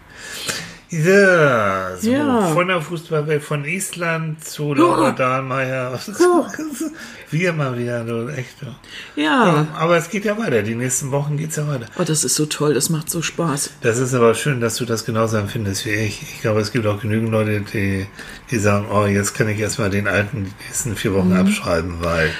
Ja, 0.88 1.96
so 2.00 2.10
Ja. 2.10 2.46
von 2.54 2.68
der 2.68 2.80
Fußballwelt 2.80 3.42
von 3.42 3.64
Island 3.64 4.44
zu 4.44 4.72
Laura 4.72 5.08
Ja. 5.08 5.12
Dahlmeier. 5.12 5.98
Wir 7.30 7.52
mal 7.52 7.76
wieder, 7.76 8.04
du, 8.04 8.28
echt. 8.28 8.54
du. 8.60 9.20
Ja. 9.20 9.66
Aber 9.76 9.96
es 9.96 10.08
geht 10.08 10.24
ja 10.24 10.38
weiter. 10.38 10.62
Die 10.62 10.76
nächsten 10.76 11.10
Wochen 11.10 11.36
geht 11.36 11.50
es 11.50 11.56
ja 11.56 11.66
weiter. 11.66 11.86
Oh, 11.98 12.04
das 12.04 12.22
ist 12.22 12.36
so 12.36 12.46
toll, 12.46 12.72
das 12.74 12.88
macht 12.88 13.10
so 13.10 13.20
Spaß. 13.20 13.70
Das 13.80 13.98
ist 13.98 14.14
aber 14.14 14.34
schön, 14.36 14.60
dass 14.60 14.76
du 14.76 14.84
das 14.84 15.04
genauso 15.04 15.36
empfindest 15.38 15.86
wie 15.86 15.90
ich. 15.90 16.22
Ich 16.22 16.40
glaube, 16.40 16.60
es 16.60 16.70
gibt 16.70 16.86
auch 16.86 17.00
genügend 17.00 17.32
Leute, 17.32 17.62
die, 17.62 18.06
die 18.52 18.58
sagen, 18.58 18.86
oh, 18.92 19.06
jetzt 19.06 19.34
kann 19.34 19.48
ich 19.48 19.58
erstmal 19.58 19.90
den 19.90 20.06
alten 20.06 20.44
die 20.44 20.64
nächsten 20.66 20.94
vier 20.94 21.14
Wochen 21.14 21.30
Mhm. 21.30 21.36
abschreiben, 21.40 21.96
weil. 22.00 22.30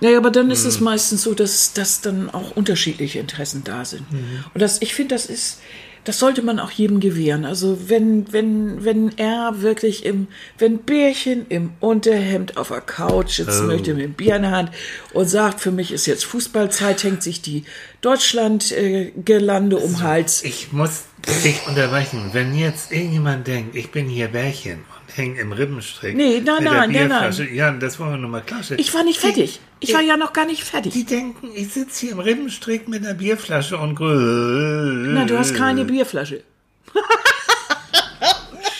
Ja, 0.00 0.16
aber 0.16 0.30
dann 0.30 0.50
ist 0.50 0.62
Mhm. 0.62 0.68
es 0.70 0.80
meistens 0.80 1.22
so, 1.22 1.34
dass, 1.34 1.74
dass 1.74 2.00
dann 2.00 2.30
auch 2.30 2.52
unterschiedliche 2.56 3.18
Interessen 3.18 3.62
da 3.62 3.84
sind. 3.84 4.10
Mhm. 4.10 4.44
Und 4.54 4.60
das, 4.62 4.80
ich 4.80 4.94
finde, 4.94 5.14
das 5.14 5.26
ist, 5.26 5.60
das 6.04 6.18
sollte 6.18 6.42
man 6.42 6.60
auch 6.60 6.70
jedem 6.70 7.00
gewähren. 7.00 7.44
Also 7.44 7.88
wenn, 7.88 8.32
wenn, 8.32 8.84
wenn 8.84 9.16
er 9.18 9.62
wirklich 9.62 10.04
im, 10.04 10.28
wenn 10.58 10.78
Bärchen 10.78 11.46
im 11.48 11.72
Unterhemd 11.80 12.56
auf 12.56 12.68
der 12.68 12.80
Couch 12.80 13.36
sitzen 13.36 13.64
Oh. 13.64 13.66
möchte 13.66 13.94
mit 13.94 14.04
dem 14.04 14.12
Bier 14.12 14.36
in 14.36 14.42
der 14.42 14.50
Hand 14.50 14.70
und 15.12 15.26
sagt, 15.28 15.60
für 15.60 15.70
mich 15.70 15.92
ist 15.92 16.06
jetzt 16.06 16.24
Fußballzeit, 16.24 17.02
hängt 17.02 17.22
sich 17.22 17.40
die 17.40 17.64
Deutschland-Gelande 18.00 19.76
um 19.76 19.92
den 19.94 20.02
Hals. 20.02 20.42
Ich 20.44 20.72
muss 20.72 21.04
dich 21.44 21.66
unterbrechen. 21.66 22.30
Wenn 22.32 22.54
jetzt 22.56 22.92
irgendjemand 22.92 23.46
denkt, 23.46 23.74
ich 23.74 23.90
bin 23.90 24.08
hier 24.08 24.28
Bärchen 24.28 24.84
und 25.16 25.22
hänge 25.22 25.40
im 25.40 25.52
Rippenstrick. 25.52 26.16
Nee, 26.16 26.42
nein, 26.44 26.64
nein, 26.64 26.74
nein, 26.74 26.90
Bierflasche, 26.90 27.48
Ja, 27.50 27.70
das 27.72 27.98
wollen 27.98 28.10
wir 28.12 28.16
nochmal 28.18 28.42
klarstellen. 28.42 28.80
Ich 28.80 28.92
war 28.94 29.04
nicht 29.04 29.20
fertig. 29.20 29.60
Ich 29.80 29.92
war 29.94 30.00
ja 30.00 30.16
noch 30.16 30.32
gar 30.32 30.46
nicht 30.46 30.64
fertig. 30.64 30.92
Die 30.92 31.04
denken, 31.04 31.50
ich 31.54 31.72
sitze 31.72 32.00
hier 32.06 32.12
im 32.12 32.20
Rippenstrick 32.20 32.88
mit 32.88 33.04
einer 33.04 33.14
Bierflasche 33.14 33.76
und 33.76 33.94
grüll. 33.96 35.12
Na, 35.14 35.24
du 35.24 35.38
hast 35.38 35.54
keine 35.54 35.84
Bierflasche. 35.84 36.42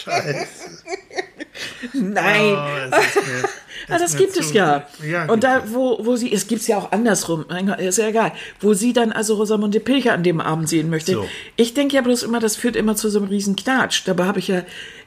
Scheiße. 0.05 0.47
Nein. 1.92 2.55
Oh, 2.57 2.97
es 2.97 3.16
ist 3.16 3.27
mir- 3.27 3.49
das 3.99 4.12
mir 4.14 4.18
gibt 4.20 4.33
zu- 4.35 4.40
es 4.40 4.53
ja. 4.53 4.87
Ja, 5.07 5.23
und 5.25 5.29
gibt 5.40 5.44
da, 5.44 5.62
wo, 5.66 6.05
wo 6.05 6.16
sie, 6.16 6.33
es 6.33 6.47
gibt's 6.47 6.66
ja 6.66 6.79
auch 6.79 6.90
andersrum, 6.92 7.44
ist 7.79 7.99
ja 7.99 8.09
egal, 8.09 8.33
wo 8.61 8.73
sie 8.75 8.92
dann 8.94 9.12
also 9.12 9.35
Rosamunde 9.35 9.81
Pilcher 9.81 10.14
an 10.14 10.23
dem 10.23 10.40
Abend 10.40 10.68
sehen 10.68 10.88
möchte. 10.90 11.12
So. 11.12 11.29
Ich 11.57 11.75
denke 11.75 11.94
ja 11.97 12.03
bloß 12.03 12.23
immer, 12.23 12.40
das 12.40 12.57
führt 12.57 12.77
immer 12.77 12.97
zu 12.97 13.11
so 13.11 13.18
einem 13.18 13.29
riesen 13.29 13.57
Knatsch. 13.57 14.03
Dabei 14.07 14.25
habe 14.25 14.38
ich 14.38 14.49
ja, 14.49 14.62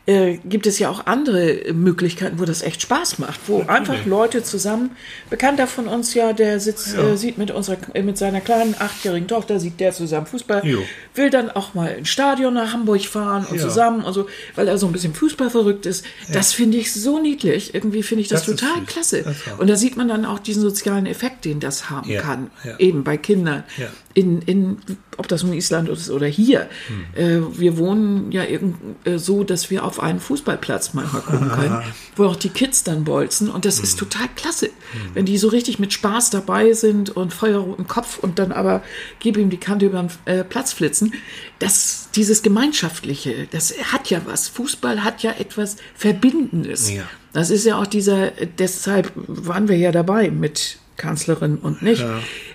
äh, 0.07 0.37
gibt 0.45 0.65
es 0.67 0.79
ja 0.79 0.89
auch 0.89 1.05
andere 1.05 1.73
Möglichkeiten, 1.73 2.39
wo 2.39 2.45
das 2.45 2.61
echt 2.61 2.81
Spaß 2.81 3.19
macht, 3.19 3.39
wo 3.47 3.61
einfach 3.67 4.05
Leute 4.05 4.41
zusammen, 4.41 4.91
Bekannter 5.29 5.67
von 5.67 5.87
uns 5.87 6.13
ja, 6.13 6.31
der 6.33 6.59
sitzt, 6.59 6.95
Ja. 6.95 7.09
äh, 7.09 7.17
sieht 7.17 7.37
mit 7.37 7.51
unserer, 7.51 7.77
äh, 7.93 8.01
mit 8.01 8.17
seiner 8.17 8.39
kleinen 8.41 8.73
achtjährigen 8.79 9.27
Tochter, 9.27 9.59
sieht 9.59 9.79
der 9.81 9.91
zusammen 9.91 10.25
Fußball, 10.25 10.65
Jo. 10.65 10.79
will 11.13 11.29
dann 11.29 11.51
auch 11.51 11.73
mal 11.73 11.87
ins 11.89 12.07
Stadion 12.09 12.53
nach 12.53 12.71
Hamburg 12.73 13.01
fahren 13.01 13.45
und 13.49 13.57
Ja. 13.57 13.63
zusammen 13.63 14.03
und 14.05 14.13
so, 14.13 14.27
weil 14.55 14.67
er 14.69 14.77
so 14.77 14.87
ein 14.87 14.93
bisschen 14.93 15.13
Fußball 15.13 15.49
verrückt 15.49 15.85
ist. 15.85 16.05
Das 16.31 16.53
finde 16.53 16.77
ich 16.77 16.93
so 16.93 17.19
niedlich. 17.19 17.73
Irgendwie 17.75 18.01
finde 18.01 18.21
ich 18.21 18.29
das, 18.29 18.45
Das 18.45 18.55
total 18.55 18.83
klasse. 18.85 19.23
Das 19.23 19.35
Und 19.59 19.69
da 19.69 19.75
sieht 19.75 19.97
man 19.97 20.07
dann 20.07 20.23
auch 20.25 20.39
diesen 20.39 20.61
sozialen 20.61 21.05
Effekt, 21.05 21.43
den 21.43 21.59
das 21.59 21.89
haben 21.89 22.09
Ja, 22.09 22.21
kann. 22.21 22.49
ja. 22.63 22.77
Eben 22.79 23.03
bei 23.03 23.17
Kindern. 23.17 23.63
Ja. 23.77 23.87
In, 24.13 24.41
in, 24.41 24.77
ob 25.17 25.27
das 25.27 25.43
nun 25.43 25.53
Island 25.53 25.89
ist 25.89 26.09
oder 26.09 26.25
hier. 26.25 26.67
Hm. 27.15 27.51
Äh, 27.53 27.59
wir 27.59 27.77
wohnen 27.77 28.31
ja 28.31 28.45
irgend, 28.45 28.77
so, 29.17 29.43
dass 29.43 29.69
wir 29.69 29.83
auf 29.83 29.96
einen 29.99 30.19
Fußballplatz 30.19 30.93
manchmal 30.93 31.21
gucken 31.21 31.49
können, 31.49 31.81
wo 32.15 32.25
auch 32.25 32.35
die 32.35 32.49
Kids 32.49 32.83
dann 32.83 33.03
bolzen. 33.03 33.49
Und 33.49 33.65
das 33.65 33.77
Hm. 33.77 33.83
ist 33.83 33.99
total 33.99 34.27
klasse. 34.35 34.69
Wenn 35.13 35.25
die 35.25 35.37
so 35.37 35.47
richtig 35.49 35.79
mit 35.79 35.93
Spaß 35.93 36.29
dabei 36.29 36.73
sind 36.73 37.09
und 37.09 37.33
feuerroten 37.33 37.87
Kopf 37.87 38.17
und 38.19 38.39
dann 38.39 38.51
aber 38.51 38.83
gib 39.19 39.37
ihm 39.37 39.49
die 39.49 39.57
Kante 39.57 39.85
über 39.87 40.01
den 40.01 40.11
äh, 40.25 40.43
Platz 40.43 40.73
flitzen. 40.73 41.13
Das, 41.59 42.09
dieses 42.15 42.41
Gemeinschaftliche, 42.43 43.47
das 43.51 43.73
hat 43.91 44.09
ja 44.09 44.21
was. 44.25 44.47
Fußball 44.47 45.03
hat 45.03 45.23
ja 45.23 45.31
etwas 45.31 45.77
Verbindendes. 45.95 46.91
Ja. 46.91 47.03
Das 47.33 47.49
ist 47.49 47.65
ja 47.65 47.79
auch 47.79 47.87
dieser, 47.87 48.31
deshalb 48.57 49.11
waren 49.15 49.67
wir 49.67 49.77
ja 49.77 49.91
dabei 49.91 50.31
mit 50.31 50.79
Kanzlerin 50.95 51.57
und 51.57 51.83
nicht, 51.83 52.03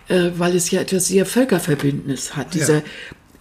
äh, 0.08 0.30
weil 0.36 0.56
es 0.56 0.70
ja 0.72 0.80
etwas 0.80 1.06
sehr 1.06 1.26
Völkerverbindendes 1.26 2.34
hat. 2.36 2.54
Dieser, 2.54 2.82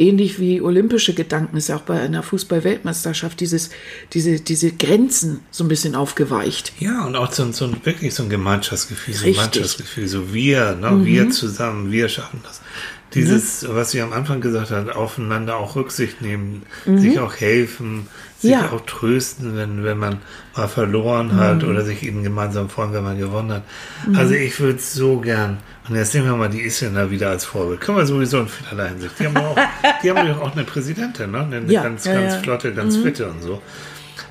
ähnlich 0.02 0.40
wie 0.40 0.62
olympische 0.62 1.14
Gedanken 1.14 1.56
ist 1.58 1.70
ja 1.70 1.76
auch 1.76 1.82
bei 1.82 2.00
einer 2.02 2.24
Fußball-Weltmeisterschaft 2.24 3.40
dieses, 3.40 3.70
diese, 4.14 4.40
diese 4.40 4.72
Grenzen 4.72 5.42
so 5.52 5.64
ein 5.64 5.68
bisschen 5.68 5.96
aufgeweicht. 5.96 6.74
Ja, 6.80 7.06
und 7.06 7.16
auch 7.16 7.32
so, 7.32 7.50
so 7.52 7.66
ein, 7.66 7.78
wirklich 7.84 8.14
so 8.14 8.24
ein 8.24 8.30
Gemeinschaftsgefühl, 8.30 9.14
so 9.14 9.28
ein. 9.28 9.36
Mannschaftsgefühl, 9.36 10.08
so 10.08 10.34
wir, 10.34 10.76
ne, 10.76 11.06
wir 11.06 11.30
zusammen, 11.30 11.92
wir 11.92 12.10
schaffen 12.10 12.42
das. 12.44 12.62
Dieses, 13.14 13.66
was 13.70 13.92
sie 13.92 14.02
am 14.02 14.14
Anfang 14.14 14.40
gesagt 14.40 14.72
hat, 14.72 14.96
aufeinander 14.96 15.58
auch 15.58 15.76
Rücksicht 15.76 16.22
nehmen, 16.22 16.64
sich 16.86 17.20
auch 17.20 17.36
helfen, 17.36 18.08
sich 18.40 18.52
Ja. 18.52 18.72
auch 18.72 18.82
trösten, 18.86 19.58
wenn, 19.58 19.84
wenn 19.84 19.98
man 19.98 20.20
mal 20.56 20.68
verloren 20.70 21.36
hat 21.36 21.64
oder 21.66 21.84
sich 21.84 22.04
eben 22.04 22.24
gemeinsam 22.24 22.70
freuen, 22.70 22.94
wenn 22.94 23.04
man 23.04 23.18
gewonnen 23.20 23.52
hat. 23.52 23.64
Also 24.16 24.34
ich 24.34 24.58
würde 24.62 24.80
so 24.80 25.20
gern, 25.20 25.58
und 25.90 25.96
jetzt 25.96 26.14
nehmen 26.14 26.28
wir 26.28 26.36
mal 26.38 26.50
die 26.50 26.62
Isländer 26.62 27.12
wieder 27.12 27.30
als 27.30 27.44
Vorbild. 27.44 27.82
Können 27.82 27.98
wir 27.98 28.06
sowieso 28.06 28.40
in 28.40 28.48
vielerlei 28.48 28.90
Hinsicht. 28.90 29.16
Die 29.20 29.26
haben 29.26 29.38
auch, 29.38 29.58
die 30.02 30.10
haben 30.10 30.28
doch 30.28 30.42
auch 30.42 30.54
eine 30.54 30.64
Präsidentin, 30.64 31.32
ne? 31.32 31.40
Eine 31.42 31.72
Ja, 31.72 31.84
ganz, 31.84 32.06
ja, 32.06 32.14
ganz 32.14 32.36
flotte, 32.38 32.74
ganz 32.74 32.96
fitte 32.98 33.28
und 33.28 33.42
so. 33.42 33.62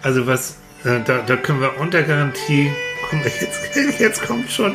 Also 0.03 0.27
was, 0.27 0.57
äh, 0.85 1.01
da, 1.05 1.19
da 1.27 1.37
können 1.37 1.61
wir 1.61 1.79
unter 1.79 2.03
Garantie, 2.03 2.71
mal, 3.13 3.21
jetzt, 3.25 3.61
jetzt 4.01 4.23
kommt 4.27 4.51
schon, 4.51 4.75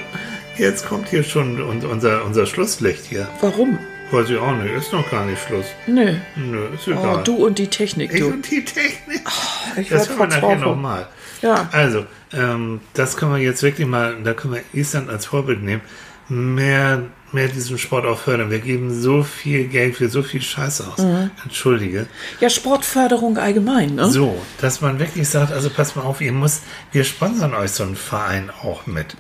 jetzt 0.60 0.88
kommt 0.88 1.10
hier 1.10 1.24
schon 1.24 1.60
un- 1.60 1.84
unser, 1.86 2.24
unser 2.24 2.46
Schlusslicht 2.46 3.04
hier. 3.06 3.28
Warum? 3.42 3.80
Weiß 4.12 4.30
ich 4.30 4.38
auch 4.38 4.56
nicht, 4.56 4.72
ist 4.74 4.94
noch 4.94 5.10
gar 5.10 5.26
nicht 5.26 5.42
Schluss. 5.42 5.66
Nö. 5.88 6.14
Nö, 6.36 6.68
ist 6.76 6.88
Oh, 6.88 6.92
egal. 6.92 7.24
du 7.24 7.46
und 7.46 7.58
die 7.58 7.68
Technik, 7.68 8.14
ich 8.14 8.20
du. 8.20 8.28
und 8.28 8.50
die 8.50 8.64
Technik. 8.64 9.22
Ich 9.78 9.90
das 9.90 10.08
hören 10.10 10.20
wir 10.20 10.28
nachher 10.28 10.56
nochmal. 10.58 11.08
Ja. 11.42 11.68
Also, 11.72 12.06
ähm, 12.36 12.82
das 12.94 13.18
können 13.18 13.32
wir 13.34 13.40
jetzt 13.40 13.64
wirklich 13.64 13.88
mal, 13.88 14.16
da 14.24 14.34
können 14.34 14.54
wir 14.56 14.64
Island 14.80 15.10
als 15.10 15.26
Vorbild 15.26 15.64
nehmen. 15.64 15.82
Mehr, 16.28 17.04
mehr 17.34 17.48
diesen 17.50 17.78
Sport 17.78 18.08
auch 18.08 18.18
fördern. 18.18 18.50
Wir 18.50 18.58
geben 18.58 18.92
so 19.00 19.22
viel 19.22 19.66
Geld 19.68 19.96
für 19.98 20.10
so 20.10 20.24
viel 20.24 20.42
Scheiß 20.42 20.82
aus. 20.82 20.98
Mhm. 20.98 21.30
Entschuldige. 21.44 22.08
Ja, 22.42 22.50
Sportförderung 22.50 23.38
allgemein, 23.38 23.94
ne? 23.94 24.10
So, 24.10 24.42
dass 24.60 24.82
man 24.82 24.98
wirklich 24.98 25.30
sagt, 25.30 25.52
also 25.52 25.70
pass 25.70 25.96
mal 25.96 26.02
auf, 26.02 26.22
ihr 26.22 26.32
müsst, 26.32 26.64
wir 26.92 27.04
sponsern 27.04 27.54
euch 27.54 27.74
so 27.74 27.84
einen 27.84 27.96
Verein 27.96 28.50
auch 28.64 28.88
mit. 28.88 29.16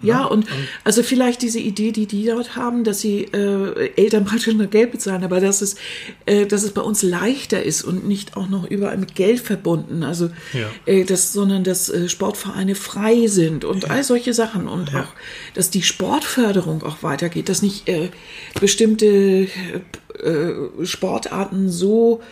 Ja, 0.00 0.24
und 0.24 0.46
also 0.82 1.02
vielleicht 1.02 1.42
diese 1.42 1.58
Idee, 1.58 1.92
die 1.92 2.06
die 2.06 2.24
dort 2.24 2.56
haben, 2.56 2.84
dass 2.84 3.00
sie 3.00 3.24
äh, 3.24 3.90
Eltern 3.96 4.24
praktisch 4.24 4.54
nur 4.54 4.68
Geld 4.68 4.92
bezahlen, 4.92 5.24
aber 5.24 5.40
dass 5.40 5.60
es, 5.60 5.76
äh, 6.24 6.46
dass 6.46 6.62
es 6.62 6.70
bei 6.70 6.80
uns 6.80 7.02
leichter 7.02 7.62
ist 7.62 7.82
und 7.82 8.08
nicht 8.08 8.38
auch 8.38 8.48
noch 8.48 8.64
überall 8.64 8.96
mit 8.96 9.14
Geld 9.14 9.40
verbunden, 9.40 10.04
also 10.04 10.30
Ja. 10.54 10.68
äh, 10.86 11.04
das, 11.04 11.34
sondern 11.34 11.64
dass 11.64 11.90
äh, 11.90 12.08
Sportvereine 12.56 12.74
frei 12.74 13.26
sind 13.26 13.64
und 13.64 13.90
all 13.90 14.02
solche 14.02 14.32
Sachen 14.32 14.66
und 14.68 14.94
auch, 14.94 15.08
dass 15.54 15.68
die 15.70 15.82
Sportförderung 15.82 16.82
auch 16.82 17.02
weitergeht, 17.02 17.48
dass 17.48 17.60
nicht 17.62 17.86
äh, 17.88 18.08
bestimmte 18.60 19.48
äh, 20.22 20.84
Sportarten 20.84 21.68
so 21.70 22.22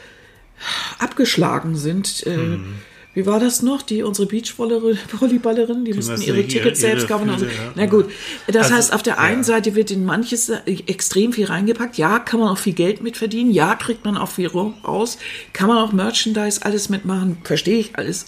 abgeschlagen 0.98 1.76
sind. 1.76 2.26
Äh, 2.26 2.36
Mhm. 2.36 2.74
Wie 3.16 3.26
war 3.26 3.38
das 3.38 3.62
noch? 3.62 3.82
Die 3.82 4.02
unsere 4.02 4.26
Beachvolleyballerin, 4.26 5.84
die, 5.84 5.94
mussten 5.94 6.12
müssen 6.14 6.24
ihre 6.26 6.38
ihre- 6.38 6.48
Tickets 6.48 6.80
selbst 6.80 7.06
kaufen. 7.06 7.28
ja. 7.28 7.36
Na 7.76 7.86
gut, 7.86 8.06
das 8.48 8.64
Also, 8.64 8.74
heißt, 8.74 8.92
auf 8.92 9.04
der 9.04 9.20
einen 9.20 9.42
ja. 9.42 9.44
Seite 9.44 9.76
wird 9.76 9.92
in 9.92 10.04
manches 10.04 10.48
äh, 10.48 10.58
extrem 10.88 11.32
viel 11.32 11.44
reingepackt. 11.46 11.96
Ja, 11.96 12.18
kann 12.18 12.40
man 12.40 12.48
auch 12.48 12.58
viel 12.58 12.72
Geld 12.72 13.04
mit 13.04 13.16
verdienen. 13.16 13.52
Ja, 13.52 13.76
kriegt 13.76 14.04
man 14.04 14.16
auch 14.16 14.30
viel 14.30 14.48
raus. 14.48 15.18
Kann 15.52 15.68
man 15.68 15.78
auch 15.78 15.92
Merchandise 15.92 16.64
alles 16.64 16.88
mitmachen. 16.88 17.36
Verstehe 17.44 17.78
ich 17.78 17.96
alles. 17.96 18.26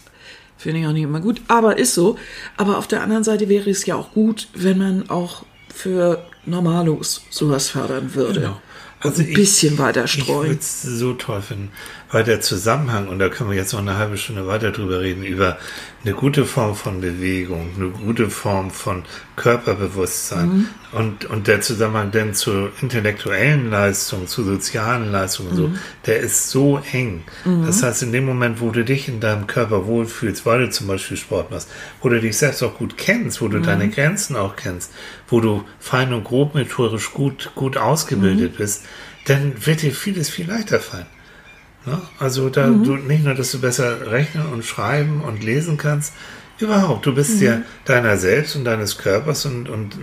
Finde 0.58 0.80
ich 0.80 0.86
auch 0.86 0.92
nicht 0.92 1.02
immer 1.02 1.20
gut. 1.20 1.40
Aber 1.48 1.78
ist 1.78 1.94
so. 1.94 2.16
Aber 2.56 2.78
auf 2.78 2.86
der 2.86 3.02
anderen 3.02 3.24
Seite 3.24 3.48
wäre 3.48 3.68
es 3.70 3.84
ja 3.86 3.94
auch 3.96 4.12
gut, 4.12 4.48
wenn 4.54 4.78
man 4.78 5.10
auch 5.10 5.44
für 5.74 6.24
Normalos 6.46 7.22
sowas 7.30 7.68
fördern 7.68 8.14
würde. 8.14 8.40
Genau. 8.40 8.60
Also 9.00 9.22
ein 9.22 9.34
bisschen 9.34 9.76
weiter 9.78 10.04
Ich 10.04 10.12
streuen. 10.12 10.48
würde 10.48 10.60
es 10.60 10.82
so 10.82 11.12
toll 11.12 11.42
finden, 11.42 11.70
weil 12.10 12.22
der 12.22 12.40
Zusammenhang, 12.40 13.08
und 13.08 13.18
da 13.18 13.28
können 13.28 13.50
wir 13.50 13.56
jetzt 13.56 13.72
noch 13.72 13.80
eine 13.80 13.96
halbe 13.98 14.16
Stunde 14.16 14.46
weiter 14.46 14.70
drüber 14.70 15.00
reden, 15.00 15.24
über 15.24 15.58
eine 16.04 16.14
gute 16.14 16.44
Form 16.44 16.76
von 16.76 17.00
Bewegung, 17.00 17.70
eine 17.76 17.88
gute 17.88 18.30
Form 18.30 18.70
von 18.70 19.02
Körperbewusstsein 19.34 20.46
Mhm. 20.48 20.66
und, 20.92 21.24
und 21.24 21.46
der 21.48 21.60
Zusammenhang 21.62 22.10
dann 22.12 22.34
zur 22.34 22.70
intellektuellen 22.80 23.70
Leistung, 23.70 24.26
zu 24.28 24.44
sozialen 24.44 25.10
Leistungen, 25.10 25.50
und 25.50 25.56
so, 25.56 25.68
Mhm. 25.68 25.78
der 26.06 26.20
ist 26.20 26.50
so 26.50 26.80
eng. 26.92 27.24
Das 27.66 27.82
heißt, 27.82 28.02
in 28.04 28.12
dem 28.12 28.24
Moment, 28.24 28.60
wo 28.60 28.70
du 28.70 28.84
dich 28.84 29.08
in 29.08 29.18
deinem 29.20 29.46
Körper 29.46 29.86
wohlfühlst, 29.86 30.46
weil 30.46 30.60
du 30.60 30.70
zum 30.70 30.86
Beispiel 30.86 31.16
Sport 31.16 31.50
machst, 31.50 31.68
wo 32.02 32.08
du 32.08 32.20
dich 32.20 32.36
selbst 32.36 32.62
auch 32.62 32.76
gut 32.78 32.96
kennst, 32.96 33.40
wo 33.40 33.48
du 33.48 33.60
deine 33.60 33.88
Grenzen 33.88 34.36
auch 34.36 34.54
kennst, 34.56 34.92
wo 35.28 35.40
du 35.40 35.64
fein 35.80 36.12
und 36.12 36.24
grobmotorisch 36.24 37.12
gut, 37.12 37.50
gut 37.54 37.76
ausgebildet 37.76 38.56
bist, 38.58 38.84
dann 39.26 39.54
wird 39.66 39.82
dir 39.82 39.92
vieles 39.92 40.28
viel 40.30 40.46
leichter 40.48 40.78
fallen. 40.78 41.06
Ne? 41.86 42.00
Also 42.18 42.48
da 42.50 42.66
du 42.68 42.96
nicht 42.96 43.24
nur, 43.24 43.34
dass 43.34 43.52
du 43.52 43.60
besser 43.60 44.10
rechnen 44.10 44.46
und 44.48 44.64
schreiben 44.64 45.20
und 45.22 45.42
lesen 45.42 45.76
kannst, 45.76 46.12
überhaupt, 46.58 47.06
du 47.06 47.14
bist 47.14 47.40
dir 47.40 47.62
deiner 47.84 48.16
selbst 48.16 48.56
und 48.56 48.64
deines 48.64 48.98
Körpers 48.98 49.46
und, 49.46 49.68
und 49.68 49.96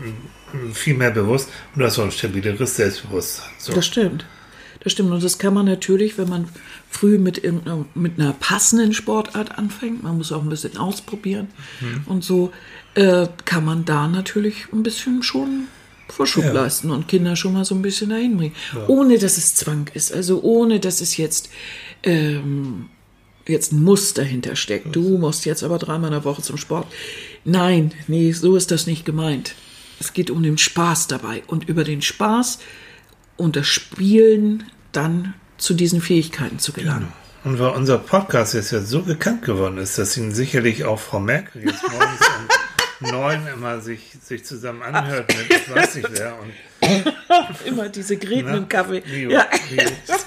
viel 0.74 0.94
mehr 0.96 1.12
bewusst 1.12 1.50
und 1.74 1.80
du 1.82 1.86
hast 1.86 2.00
auch 2.00 2.04
ein 2.06 2.12
stabileres 2.12 2.76
Selbstbewusstsein. 2.76 3.50
So. 3.58 3.74
Das 3.74 3.86
stimmt. 3.86 4.26
Das 4.82 4.92
stimmt. 4.94 5.12
Und 5.12 5.24
das 5.24 5.38
kann 5.40 5.54
man 5.54 5.66
natürlich, 5.66 6.18
wenn 6.18 6.30
man 6.30 6.48
früh 6.90 7.18
mit, 7.18 7.44
irgendeiner- 7.44 7.86
mit 7.96 8.20
einer 8.20 8.34
passenden 8.34 8.94
Sportart 8.94 9.58
anfängt, 9.58 10.04
man 10.04 10.18
muss 10.18 10.32
auch 10.32 10.44
ein 10.44 10.50
bisschen 10.50 10.78
ausprobieren 10.78 11.48
und 12.06 12.24
so, 12.24 12.52
äh, 12.96 13.28
kann 13.46 13.66
man 13.66 13.86
da 13.86 14.08
natürlich 14.08 14.68
ein 14.72 14.84
bisschen 14.84 15.24
schon 15.24 15.68
Vorschub 16.10 16.44
Ja. 16.44 16.52
leisten 16.52 16.92
und 16.92 17.08
Kinder 17.08 17.36
schon 17.36 17.54
mal 17.54 17.66
so 17.66 17.76
ein 17.76 17.82
bisschen 17.82 18.10
dahin 18.10 18.38
bringen. 18.38 18.56
Ohne 18.88 19.18
dass 19.18 19.38
es 19.38 19.56
Zwang 19.56 19.90
ist. 19.94 20.14
Also 20.14 20.42
ohne 20.42 20.80
dass 20.80 21.02
es 21.02 21.18
jetzt, 21.18 21.50
ähm, 22.04 22.90
jetzt 23.48 23.72
ein 23.72 23.82
Muss 23.84 24.14
dahinter 24.14 24.56
steckt. 24.56 24.96
Du 24.96 25.18
musst 25.18 25.46
jetzt 25.46 25.64
aber 25.64 25.78
dreimal 25.80 26.08
in 26.10 26.14
der 26.14 26.24
Woche 26.26 26.42
zum 26.42 26.58
Sport. 26.58 26.88
Nein, 27.46 27.92
nee, 28.08 28.32
so 28.32 28.56
ist 28.56 28.72
das 28.72 28.88
nicht 28.88 29.06
gemeint. 29.06 29.56
Es 30.00 30.14
geht 30.14 30.30
um 30.30 30.44
den 30.44 30.58
Spaß 30.58 31.08
dabei 31.08 31.44
und 31.48 31.68
über 31.70 31.84
den 31.84 32.02
Spaß 32.02 32.60
und 33.38 33.56
das 33.56 33.68
Spielen 33.68 34.64
dann 34.92 35.34
zu 35.58 35.74
diesen 35.74 36.02
Fähigkeiten 36.02 36.60
zu 36.60 36.74
gelangen. 36.74 37.08
Und 37.44 37.60
weil 37.60 37.72
unser 37.72 37.98
Podcast 37.98 38.54
jetzt 38.54 38.72
ja 38.72 38.82
so 38.82 39.02
bekannt 39.02 39.42
geworden 39.44 39.78
ist, 39.78 39.98
dass 39.98 40.16
ihn 40.16 40.32
sicherlich 40.34 40.86
auch 40.86 41.00
Frau 41.00 41.20
Merkel 41.20 41.64
jetzt 41.66 41.84
morgens 41.84 42.20
neun 43.12 43.48
immer 43.54 43.80
sich, 43.82 44.12
sich 44.24 44.44
zusammen 44.46 44.82
anhört 44.82 45.28
mit 45.30 45.58
ich 45.60 45.76
weiß 45.76 45.96
nicht 45.96 46.10
wer 46.12 46.34
und 46.40 46.52
Immer 47.66 47.88
diese 47.90 48.18
Gräten 48.18 48.52
Ne? 48.52 48.58
im 48.58 48.68
Kaffee. 48.70 49.00
Bio, 49.02 49.32
Ja. 49.32 49.48
Bio. 49.70 49.84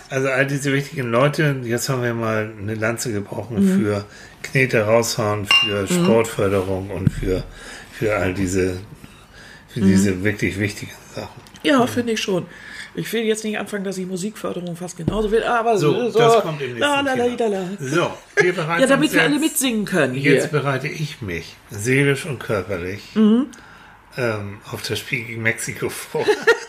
Also 0.09 0.29
all 0.29 0.47
diese 0.47 0.73
wichtigen 0.73 1.11
Leute, 1.11 1.57
jetzt 1.65 1.89
haben 1.89 2.03
wir 2.03 2.15
mal 2.15 2.51
eine 2.59 2.75
Lanze 2.75 3.12
gebrochen 3.12 3.57
Mhm. 3.77 3.81
für 3.85 4.05
Knete 4.43 4.83
raushauen, 4.87 5.47
für 5.47 5.87
Sportförderung 5.87 6.91
und 6.91 7.11
für, 7.11 7.45
für 7.93 8.17
all 8.17 8.33
diese, 8.33 8.79
für 9.69 9.81
Mhm. 9.81 9.87
diese 9.87 10.25
wirklich 10.25 10.59
wichtigen 10.59 10.93
Sachen. 11.15 11.41
Ja, 11.62 11.87
finde 11.87 12.12
ich 12.12 12.21
schon. 12.23 12.47
Ich 12.98 13.12
will 13.12 13.22
jetzt 13.24 13.44
nicht 13.44 13.59
anfangen, 13.59 13.85
dass 13.85 13.98
ich 13.98 14.06
Musikförderung 14.06 14.74
fast 14.74 14.96
genauso 14.96 15.30
will, 15.30 15.42
aber 15.44 15.76
So, 15.76 16.09
so. 16.11 16.18
das 16.18 16.40
kommt 16.42 16.61
im 16.62 16.68
nächsten 16.74 16.80
la, 16.80 17.00
la, 17.02 17.14
la, 17.14 17.24
Thema. 17.37 17.50
la, 17.50 17.61
la. 17.61 17.68
So, 17.78 18.11
wir 18.42 18.52
bereiten 18.54 18.80
Ja, 18.80 18.87
damit 18.87 19.12
wir 19.12 19.20
alle 19.22 19.32
jetzt- 19.35 19.40
mitsingen 19.42 19.85
können. 19.85 20.14
Jetzt 20.14 20.42
Hier. 20.50 20.61
bereite 20.61 20.88
ich 20.88 21.20
mich 21.20 21.54
seelisch 21.70 22.24
und 22.24 22.38
körperlich 22.38 23.14
Mhm. 23.14 23.48
ähm, 24.16 24.59
auf 24.72 24.80
das 24.82 24.98
Spiel 24.98 25.24
gegen 25.24 25.42
Mexiko 25.42 25.90
vor. 25.90 26.24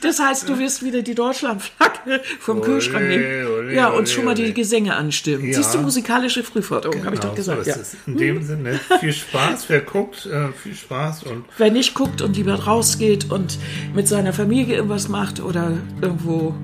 Das 0.00 0.18
heißt, 0.20 0.48
du 0.48 0.58
wirst 0.58 0.82
wieder 0.84 1.02
die 1.02 1.14
Deutschlandflagge 1.14 2.20
vom 2.40 2.58
Ole, 2.58 2.66
Kühlschrank 2.66 3.08
nehmen. 3.08 3.24
ole, 3.46 3.74
Ja, 3.74 3.88
ole, 3.90 3.98
und 3.98 4.08
schon 4.08 4.24
mal 4.24 4.34
ole. 4.36 4.44
die 4.46 4.54
Gesänge 4.54 4.94
anstimmen. 4.94 5.46
Ja. 5.48 5.54
Siehst 5.56 5.74
du, 5.74 5.78
musikalische 5.78 6.42
Frühförderung, 6.42 7.04
habe 7.04 7.14
ich 7.14 7.20
doch 7.20 7.34
Genau, 7.34 7.42
so 7.44 7.52
gesagt. 7.56 7.60
ist 7.62 7.76
ja. 7.76 7.82
es. 7.82 7.96
In 8.06 8.16
dem 8.16 8.42
Sinne, 8.42 8.80
viel 9.00 9.12
Spaß, 9.12 9.64
wer 9.68 9.80
guckt, 9.80 10.26
äh, 10.26 10.48
viel 10.62 10.74
Spaß 10.74 11.24
und 11.24 11.44
Wer 11.58 11.70
nicht 11.70 11.94
guckt 11.94 12.22
und 12.22 12.36
lieber 12.36 12.54
rausgeht 12.54 13.30
und 13.30 13.58
mit 13.94 14.08
seiner 14.08 14.32
Familie 14.32 14.76
irgendwas 14.76 15.08
macht 15.08 15.40
oder 15.40 15.72
irgendwo 16.00 16.54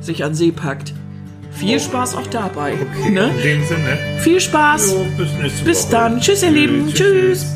sich 0.00 0.24
an 0.24 0.34
See 0.34 0.52
packt, 0.52 0.92
viel 1.52 1.78
Spaß 1.80 2.16
auch 2.16 2.26
dabei. 2.26 2.74
okay, 2.74 3.10
Ne? 3.10 3.30
in 3.36 3.42
dem 3.42 3.64
Sinne, 3.66 3.98
Viel 4.20 4.40
Spaß. 4.40 4.92
jo, 4.92 5.06
bis 5.16 5.62
Bis 5.64 5.88
dann. 5.88 6.20
Tschüss, 6.20 6.42
ihr 6.42 6.50
Lieben. 6.50 6.92
Tschüss. 6.92 7.53